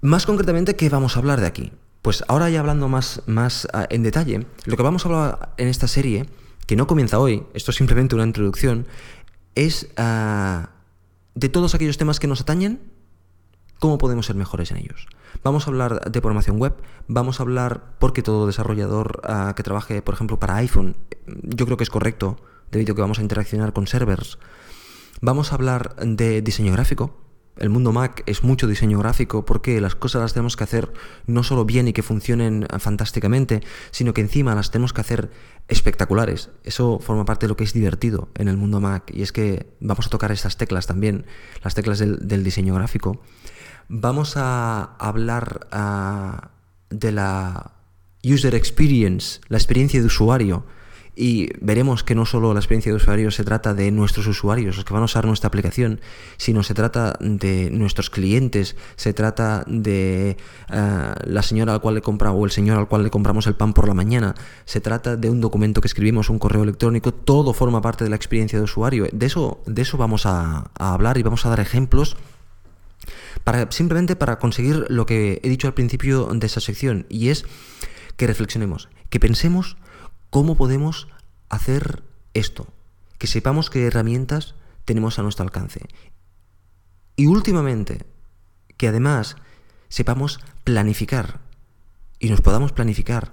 Más 0.00 0.24
concretamente, 0.24 0.76
¿qué 0.76 0.88
vamos 0.88 1.16
a 1.16 1.18
hablar 1.18 1.42
de 1.42 1.46
aquí? 1.46 1.72
Pues 2.00 2.24
ahora 2.26 2.48
ya 2.48 2.60
hablando 2.60 2.88
más, 2.88 3.20
más 3.26 3.68
en 3.90 4.02
detalle, 4.02 4.46
lo 4.64 4.78
que 4.78 4.82
vamos 4.82 5.04
a 5.04 5.08
hablar 5.10 5.52
en 5.58 5.68
esta 5.68 5.86
serie 5.86 6.24
que 6.70 6.76
no 6.76 6.86
comienza 6.86 7.18
hoy, 7.18 7.42
esto 7.52 7.72
es 7.72 7.78
simplemente 7.78 8.14
una 8.14 8.22
introducción, 8.22 8.86
es 9.56 9.88
ah, 9.96 10.70
de 11.34 11.48
todos 11.48 11.74
aquellos 11.74 11.98
temas 11.98 12.20
que 12.20 12.28
nos 12.28 12.40
atañen, 12.40 12.78
cómo 13.80 13.98
podemos 13.98 14.26
ser 14.26 14.36
mejores 14.36 14.70
en 14.70 14.76
ellos. 14.76 15.08
Vamos 15.42 15.66
a 15.66 15.70
hablar 15.70 16.12
de 16.12 16.20
programación 16.20 16.60
web, 16.60 16.76
vamos 17.08 17.40
a 17.40 17.42
hablar 17.42 17.96
porque 17.98 18.22
todo 18.22 18.46
desarrollador 18.46 19.20
ah, 19.24 19.54
que 19.56 19.64
trabaje, 19.64 20.00
por 20.00 20.14
ejemplo, 20.14 20.38
para 20.38 20.54
iPhone, 20.58 20.94
yo 21.26 21.64
creo 21.64 21.76
que 21.76 21.82
es 21.82 21.90
correcto, 21.90 22.36
debido 22.70 22.92
a 22.92 22.94
que 22.94 23.02
vamos 23.02 23.18
a 23.18 23.22
interaccionar 23.22 23.72
con 23.72 23.88
servers. 23.88 24.38
Vamos 25.20 25.50
a 25.50 25.56
hablar 25.56 25.96
de 25.96 26.40
diseño 26.40 26.72
gráfico, 26.72 27.20
el 27.60 27.68
mundo 27.68 27.92
Mac 27.92 28.22
es 28.24 28.42
mucho 28.42 28.66
diseño 28.66 28.98
gráfico 28.98 29.44
porque 29.44 29.80
las 29.82 29.94
cosas 29.94 30.22
las 30.22 30.32
tenemos 30.32 30.56
que 30.56 30.64
hacer 30.64 30.92
no 31.26 31.42
solo 31.42 31.66
bien 31.66 31.88
y 31.88 31.92
que 31.92 32.02
funcionen 32.02 32.66
fantásticamente, 32.78 33.60
sino 33.90 34.14
que 34.14 34.22
encima 34.22 34.54
las 34.54 34.70
tenemos 34.70 34.94
que 34.94 35.02
hacer 35.02 35.30
espectaculares. 35.70 36.50
Eso 36.64 36.98
forma 36.98 37.24
parte 37.24 37.46
de 37.46 37.48
lo 37.48 37.56
que 37.56 37.64
es 37.64 37.72
divertido 37.72 38.28
en 38.34 38.48
el 38.48 38.56
mundo 38.56 38.80
Mac 38.80 39.10
y 39.14 39.22
es 39.22 39.32
que 39.32 39.66
vamos 39.80 40.06
a 40.06 40.10
tocar 40.10 40.32
estas 40.32 40.56
teclas 40.56 40.86
también, 40.86 41.24
las 41.62 41.74
teclas 41.74 41.98
del, 41.98 42.44
diseño 42.44 42.74
gráfico. 42.74 43.22
Vamos 43.88 44.36
a 44.36 44.96
hablar 44.98 45.68
ah, 45.72 46.50
de 46.90 47.12
la 47.12 47.72
user 48.22 48.54
experience, 48.54 49.40
la 49.48 49.56
experiencia 49.56 50.00
de 50.00 50.06
usuario 50.06 50.64
y 51.20 51.50
veremos 51.60 52.02
que 52.02 52.14
no 52.14 52.24
solo 52.24 52.54
la 52.54 52.60
experiencia 52.60 52.90
de 52.90 52.96
usuario 52.96 53.30
se 53.30 53.44
trata 53.44 53.74
de 53.74 53.90
nuestros 53.90 54.26
usuarios, 54.26 54.76
los 54.76 54.86
que 54.86 54.94
van 54.94 55.02
a 55.02 55.04
usar 55.04 55.26
nuestra 55.26 55.48
aplicación, 55.48 56.00
sino 56.38 56.62
se 56.62 56.72
trata 56.72 57.18
de 57.20 57.68
nuestros 57.70 58.08
clientes, 58.08 58.74
se 58.96 59.12
trata 59.12 59.62
de 59.66 60.38
eh, 60.72 61.14
la 61.24 61.42
señora 61.42 61.74
al 61.74 61.82
cual 61.82 61.96
le 61.96 62.00
compra 62.00 62.32
o 62.32 62.46
el 62.46 62.50
señor 62.50 62.78
al 62.78 62.88
cual 62.88 63.02
le 63.02 63.10
compramos 63.10 63.46
el 63.46 63.54
pan 63.54 63.74
por 63.74 63.86
la 63.86 63.92
mañana, 63.92 64.34
se 64.64 64.80
trata 64.80 65.16
de 65.16 65.28
un 65.28 65.42
documento 65.42 65.82
que 65.82 65.88
escribimos, 65.88 66.30
un 66.30 66.38
correo 66.38 66.62
electrónico, 66.62 67.12
todo 67.12 67.52
forma 67.52 67.82
parte 67.82 68.02
de 68.02 68.08
la 68.08 68.16
experiencia 68.16 68.58
de 68.58 68.64
usuario. 68.64 69.06
De 69.12 69.26
eso, 69.26 69.60
de 69.66 69.82
eso 69.82 69.98
vamos 69.98 70.24
a, 70.24 70.70
a 70.78 70.94
hablar 70.94 71.18
y 71.18 71.22
vamos 71.22 71.44
a 71.44 71.50
dar 71.50 71.60
ejemplos 71.60 72.16
para, 73.44 73.70
simplemente 73.70 74.16
para 74.16 74.38
conseguir 74.38 74.86
lo 74.88 75.04
que 75.04 75.42
he 75.42 75.50
dicho 75.50 75.66
al 75.66 75.74
principio 75.74 76.30
de 76.32 76.46
esa 76.46 76.60
sección, 76.60 77.04
y 77.10 77.28
es 77.28 77.44
que 78.16 78.26
reflexionemos, 78.26 78.88
que 79.10 79.20
pensemos 79.20 79.76
¿Cómo 80.30 80.54
podemos 80.56 81.08
hacer 81.48 82.04
esto? 82.34 82.68
Que 83.18 83.26
sepamos 83.26 83.68
qué 83.68 83.86
herramientas 83.86 84.54
tenemos 84.84 85.18
a 85.18 85.22
nuestro 85.22 85.44
alcance. 85.44 85.80
Y 87.16 87.26
últimamente, 87.26 88.06
que 88.76 88.86
además 88.86 89.36
sepamos 89.88 90.38
planificar 90.62 91.40
y 92.20 92.30
nos 92.30 92.40
podamos 92.42 92.70
planificar 92.72 93.32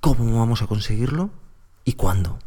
cómo 0.00 0.38
vamos 0.38 0.62
a 0.62 0.68
conseguirlo 0.68 1.30
y 1.84 1.94
cuándo. 1.94 2.38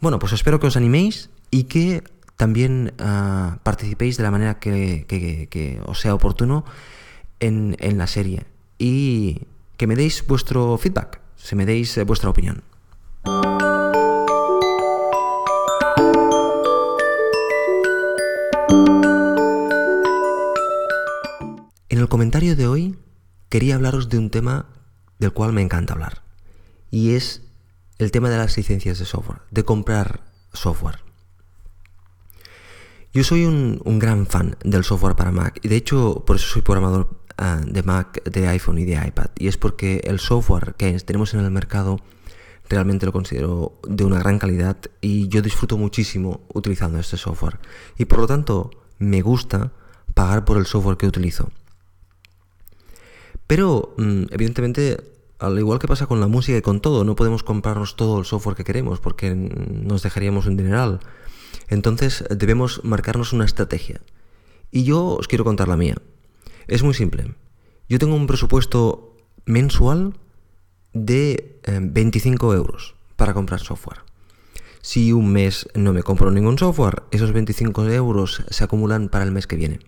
Bueno, 0.00 0.20
pues 0.20 0.32
espero 0.32 0.60
que 0.60 0.68
os 0.68 0.76
animéis 0.76 1.30
y 1.50 1.64
que 1.64 2.04
también 2.36 2.94
ah, 3.00 3.58
participéis 3.64 4.16
de 4.18 4.22
la 4.22 4.30
manera 4.30 4.60
que, 4.60 5.82
os 5.84 6.00
sea 6.00 6.14
oportuno 6.14 6.64
en, 7.40 7.76
en 7.80 7.98
la 7.98 8.06
serie 8.06 8.46
y 8.78 9.48
que 9.76 9.88
me 9.88 9.96
deis 9.96 10.24
vuestro 10.26 10.78
feedback 10.78 11.25
se 11.36 11.56
me 11.56 11.66
deis 11.66 11.96
eh, 11.96 12.04
vuestra 12.04 12.30
opinión. 12.30 12.62
En 21.88 21.98
el 21.98 22.08
comentario 22.08 22.56
de 22.56 22.66
hoy 22.66 22.98
quería 23.48 23.76
hablaros 23.76 24.08
de 24.08 24.18
un 24.18 24.30
tema 24.30 24.66
del 25.18 25.32
cual 25.32 25.52
me 25.52 25.62
encanta 25.62 25.94
hablar. 25.94 26.22
Y 26.90 27.14
es 27.14 27.42
el 27.98 28.10
tema 28.10 28.28
de 28.28 28.36
las 28.36 28.56
licencias 28.56 28.98
de 28.98 29.04
software, 29.04 29.40
de 29.50 29.64
comprar 29.64 30.20
software. 30.52 30.98
Yo 33.12 33.24
soy 33.24 33.46
un, 33.46 33.80
gran 33.98 34.26
fan 34.26 34.56
del 34.62 34.84
software 34.84 35.16
para 35.16 35.32
Mac 35.32 35.58
y 35.62 35.68
de 35.68 35.76
hecho 35.76 36.22
por 36.26 36.36
eso 36.36 36.46
soy 36.46 36.62
programador 36.62 37.25
ah, 37.38 37.60
de 37.64 37.82
Mac, 37.82 38.22
de 38.24 38.48
iPhone 38.48 38.78
y 38.78 38.84
de 38.84 38.94
iPad. 38.94 39.30
Y 39.38 39.48
es 39.48 39.56
porque 39.56 40.00
el 40.04 40.18
software 40.18 40.74
que 40.76 40.98
tenemos 41.00 41.34
en 41.34 41.40
el 41.40 41.50
mercado 41.50 42.00
realmente 42.68 43.06
lo 43.06 43.12
considero 43.12 43.78
de 43.86 44.04
una 44.04 44.18
gran 44.18 44.38
calidad 44.38 44.76
y 45.00 45.28
yo 45.28 45.42
disfruto 45.42 45.76
muchísimo 45.76 46.40
utilizando 46.52 46.98
este 46.98 47.16
software. 47.16 47.58
Y 47.96 48.06
por 48.06 48.20
lo 48.20 48.26
tanto 48.26 48.70
me 48.98 49.22
gusta 49.22 49.72
pagar 50.14 50.44
por 50.44 50.56
el 50.58 50.66
software 50.66 50.96
que 50.96 51.06
utilizo. 51.06 51.50
Pero 53.46 53.94
mm, 53.96 54.24
evidentemente 54.30 54.98
al 55.38 55.58
igual 55.58 55.78
que 55.78 55.88
pasa 55.88 56.06
con 56.06 56.20
la 56.20 56.28
música 56.28 56.56
y 56.56 56.62
con 56.62 56.80
todo, 56.80 57.04
no 57.04 57.14
podemos 57.16 57.42
comprarnos 57.42 57.96
todo 57.96 58.18
el 58.18 58.24
software 58.24 58.56
que 58.56 58.64
queremos 58.64 59.00
porque 59.00 59.34
nos 59.34 60.02
dejaríamos 60.02 60.46
un 60.46 60.56
dineral. 60.56 61.00
Entonces 61.68 62.24
debemos 62.30 62.82
marcarnos 62.84 63.32
una 63.32 63.44
estrategia. 63.44 64.00
Y 64.70 64.84
yo 64.84 65.04
os 65.04 65.28
quiero 65.28 65.44
contar 65.44 65.68
la 65.68 65.76
mía. 65.76 65.96
Es 66.68 66.82
muy 66.82 66.94
simple. 66.94 67.34
Yo 67.88 67.98
tengo 67.98 68.16
un 68.16 68.26
presupuesto 68.26 69.16
mensual 69.44 70.14
de 70.92 71.60
25 71.66 72.52
eh, 72.52 72.56
euros 72.56 72.96
para 73.16 73.34
comprar 73.34 73.60
software. 73.60 74.00
Si 74.82 75.12
un 75.12 75.32
mes 75.32 75.68
no 75.74 75.92
me 75.92 76.02
compro 76.02 76.30
ningún 76.30 76.58
software, 76.58 77.02
esos 77.10 77.32
25 77.32 77.88
euros 77.90 78.44
se 78.48 78.64
acumulan 78.64 79.08
para 79.08 79.24
el 79.24 79.32
mes 79.32 79.46
que 79.46 79.56
viene. 79.56 79.80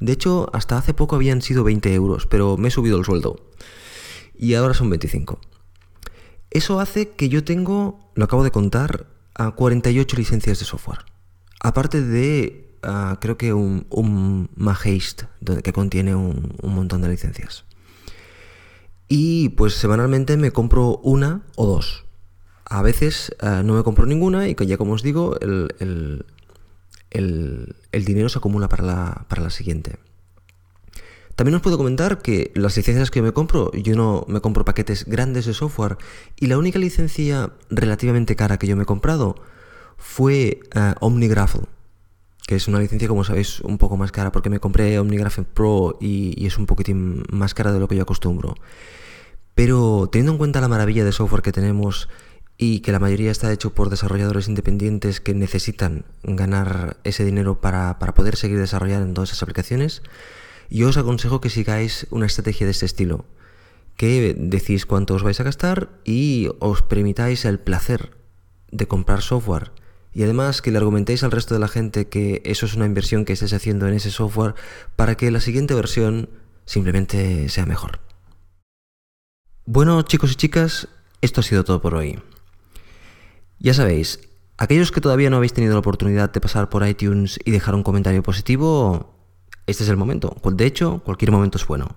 De 0.00 0.12
hecho, 0.12 0.50
hasta 0.52 0.76
hace 0.76 0.92
poco 0.92 1.16
habían 1.16 1.40
sido 1.40 1.64
20 1.64 1.94
euros, 1.94 2.26
pero 2.26 2.56
me 2.56 2.68
he 2.68 2.70
subido 2.70 2.98
el 2.98 3.04
sueldo 3.04 3.36
y 4.36 4.54
ahora 4.54 4.74
son 4.74 4.90
25. 4.90 5.40
Eso 6.50 6.80
hace 6.80 7.10
que 7.10 7.28
yo 7.28 7.44
tengo, 7.44 8.10
lo 8.14 8.24
acabo 8.24 8.44
de 8.44 8.50
contar, 8.50 9.06
a 9.34 9.52
48 9.52 10.16
licencias 10.16 10.58
de 10.58 10.64
software. 10.64 11.00
Aparte 11.60 12.02
de, 12.02 12.73
ah, 12.84 13.18
creo 13.20 13.36
que 13.36 13.52
un, 13.52 13.86
un 13.90 14.48
que 15.62 15.72
contiene 15.72 16.14
un, 16.14 16.56
montón 16.62 17.02
de 17.02 17.08
licencias. 17.08 17.64
Y 19.08 19.50
pues 19.50 19.74
semanalmente 19.74 20.36
me 20.36 20.50
compro 20.50 20.98
una 20.98 21.42
o 21.56 21.66
dos. 21.66 22.04
A 22.64 22.82
veces 22.82 23.34
ah, 23.40 23.62
no 23.64 23.74
me 23.74 23.82
compro 23.82 24.06
ninguna 24.06 24.48
y 24.48 24.54
que 24.54 24.66
ya 24.66 24.76
como 24.76 24.92
os 24.92 25.02
digo, 25.02 25.38
el, 25.40 26.24
el 27.10 28.04
dinero 28.04 28.28
se 28.28 28.38
acumula 28.38 28.68
para 28.68 28.84
la, 28.84 29.26
para 29.28 29.42
la 29.42 29.50
siguiente. 29.50 29.98
También 31.36 31.56
os 31.56 31.62
puedo 31.62 31.76
comentar 31.76 32.22
que 32.22 32.52
las 32.54 32.76
licencias 32.76 33.10
que 33.10 33.20
me 33.20 33.32
compro, 33.32 33.72
yo 33.72 33.96
no 33.96 34.24
me 34.28 34.40
compro 34.40 34.64
paquetes 34.64 35.04
grandes 35.04 35.46
de 35.46 35.54
software 35.54 35.96
y 36.38 36.46
la 36.46 36.58
única 36.58 36.78
licencia 36.78 37.50
relativamente 37.70 38.36
cara 38.36 38.56
que 38.56 38.68
yo 38.68 38.76
me 38.76 38.84
he 38.84 38.86
comprado 38.86 39.34
fue 39.96 40.60
uh, 40.76 40.92
OmniGraffle, 41.04 41.62
que 42.46 42.56
es 42.56 42.68
una 42.68 42.78
licencia, 42.78 43.08
como 43.08 43.24
sabéis, 43.24 43.60
un 43.60 43.78
poco 43.78 43.96
más 43.96 44.12
cara 44.12 44.32
porque 44.32 44.50
me 44.50 44.60
compré 44.60 44.98
OmniGraffle 44.98 45.44
Pro 45.44 45.96
y, 46.00 46.46
es 46.46 46.58
un 46.58 46.66
poquitín 46.66 47.22
más 47.30 47.54
cara 47.54 47.72
de 47.72 47.80
lo 47.80 47.88
que 47.88 47.96
yo 47.96 48.02
acostumbro. 48.02 48.54
Pero 49.54 50.08
teniendo 50.10 50.32
en 50.32 50.38
cuenta 50.38 50.60
la 50.60 50.68
maravilla 50.68 51.04
de 51.04 51.12
software 51.12 51.42
que 51.42 51.52
tenemos 51.52 52.08
y 52.58 52.80
que 52.80 52.92
la 52.92 52.98
mayoría 52.98 53.30
está 53.30 53.52
hecho 53.52 53.74
por 53.74 53.88
desarrolladores 53.88 54.48
independientes 54.48 55.20
que 55.20 55.34
necesitan 55.34 56.04
ganar 56.22 56.98
ese 57.04 57.24
dinero 57.24 57.60
para, 57.60 57.98
para 57.98 58.14
poder 58.14 58.36
seguir 58.36 58.58
desarrollando 58.58 59.22
esas 59.22 59.42
aplicaciones, 59.42 60.02
yo 60.70 60.88
os 60.88 60.96
aconsejo 60.96 61.40
que 61.40 61.50
sigáis 61.50 62.06
una 62.10 62.26
estrategia 62.26 62.66
de 62.66 62.72
este 62.72 62.86
estilo, 62.86 63.24
que 63.96 64.34
decís 64.36 64.86
cuánto 64.86 65.14
os 65.14 65.22
vais 65.22 65.40
a 65.40 65.44
gastar 65.44 65.90
y 66.04 66.48
os 66.58 66.82
permitáis 66.82 67.44
el 67.44 67.58
placer 67.58 68.16
de 68.70 68.86
comprar 68.86 69.22
software. 69.22 69.72
Y 70.14 70.22
además 70.22 70.62
que 70.62 70.70
le 70.70 70.78
argumentéis 70.78 71.24
al 71.24 71.32
resto 71.32 71.54
de 71.54 71.60
la 71.60 71.68
gente 71.68 72.06
que 72.06 72.40
eso 72.44 72.66
es 72.66 72.74
una 72.74 72.86
inversión 72.86 73.24
que 73.24 73.32
estáis 73.32 73.52
haciendo 73.52 73.88
en 73.88 73.94
ese 73.94 74.12
software 74.12 74.54
para 74.94 75.16
que 75.16 75.30
la 75.30 75.40
siguiente 75.40 75.74
versión 75.74 76.30
simplemente 76.64 77.48
sea 77.48 77.66
mejor. 77.66 78.00
Bueno 79.66 80.02
chicos 80.02 80.32
y 80.32 80.36
chicas, 80.36 80.88
esto 81.20 81.40
ha 81.40 81.44
sido 81.44 81.64
todo 81.64 81.82
por 81.82 81.94
hoy. 81.94 82.20
Ya 83.58 83.74
sabéis, 83.74 84.20
aquellos 84.56 84.92
que 84.92 85.00
todavía 85.00 85.30
no 85.30 85.36
habéis 85.36 85.52
tenido 85.52 85.72
la 85.72 85.80
oportunidad 85.80 86.30
de 86.32 86.40
pasar 86.40 86.68
por 86.68 86.86
iTunes 86.86 87.40
y 87.44 87.50
dejar 87.50 87.74
un 87.74 87.82
comentario 87.82 88.22
positivo, 88.22 89.14
este 89.66 89.82
es 89.82 89.88
el 89.88 89.96
momento. 89.96 90.36
De 90.44 90.66
hecho, 90.66 91.02
cualquier 91.04 91.32
momento 91.32 91.58
es 91.58 91.66
bueno. 91.66 91.96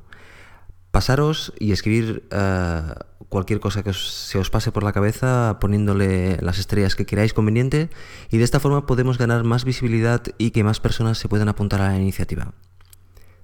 Pasaros 0.91 1.53
y 1.59 1.71
escribir 1.71 2.27
eh, 2.31 2.81
cualquier 3.29 3.59
cosa 3.59 3.83
que 3.83 3.93
se 3.93 4.37
os 4.39 4.49
pase 4.49 4.71
por 4.71 4.83
la 4.83 4.93
cabeza 4.93 5.57
poniéndole 5.59 6.37
las 6.41 6.59
estrellas 6.59 6.95
que 6.95 7.05
queráis 7.05 7.33
conveniente 7.33 7.89
y 8.31 8.37
de 8.37 8.43
esta 8.43 8.59
forma 8.59 8.85
podemos 8.85 9.17
ganar 9.17 9.43
más 9.43 9.65
visibilidad 9.65 10.23
y 10.37 10.51
que 10.51 10.63
más 10.63 10.79
personas 10.79 11.17
se 11.17 11.27
puedan 11.27 11.49
apuntar 11.49 11.81
a 11.81 11.89
la 11.89 11.99
iniciativa. 11.99 12.53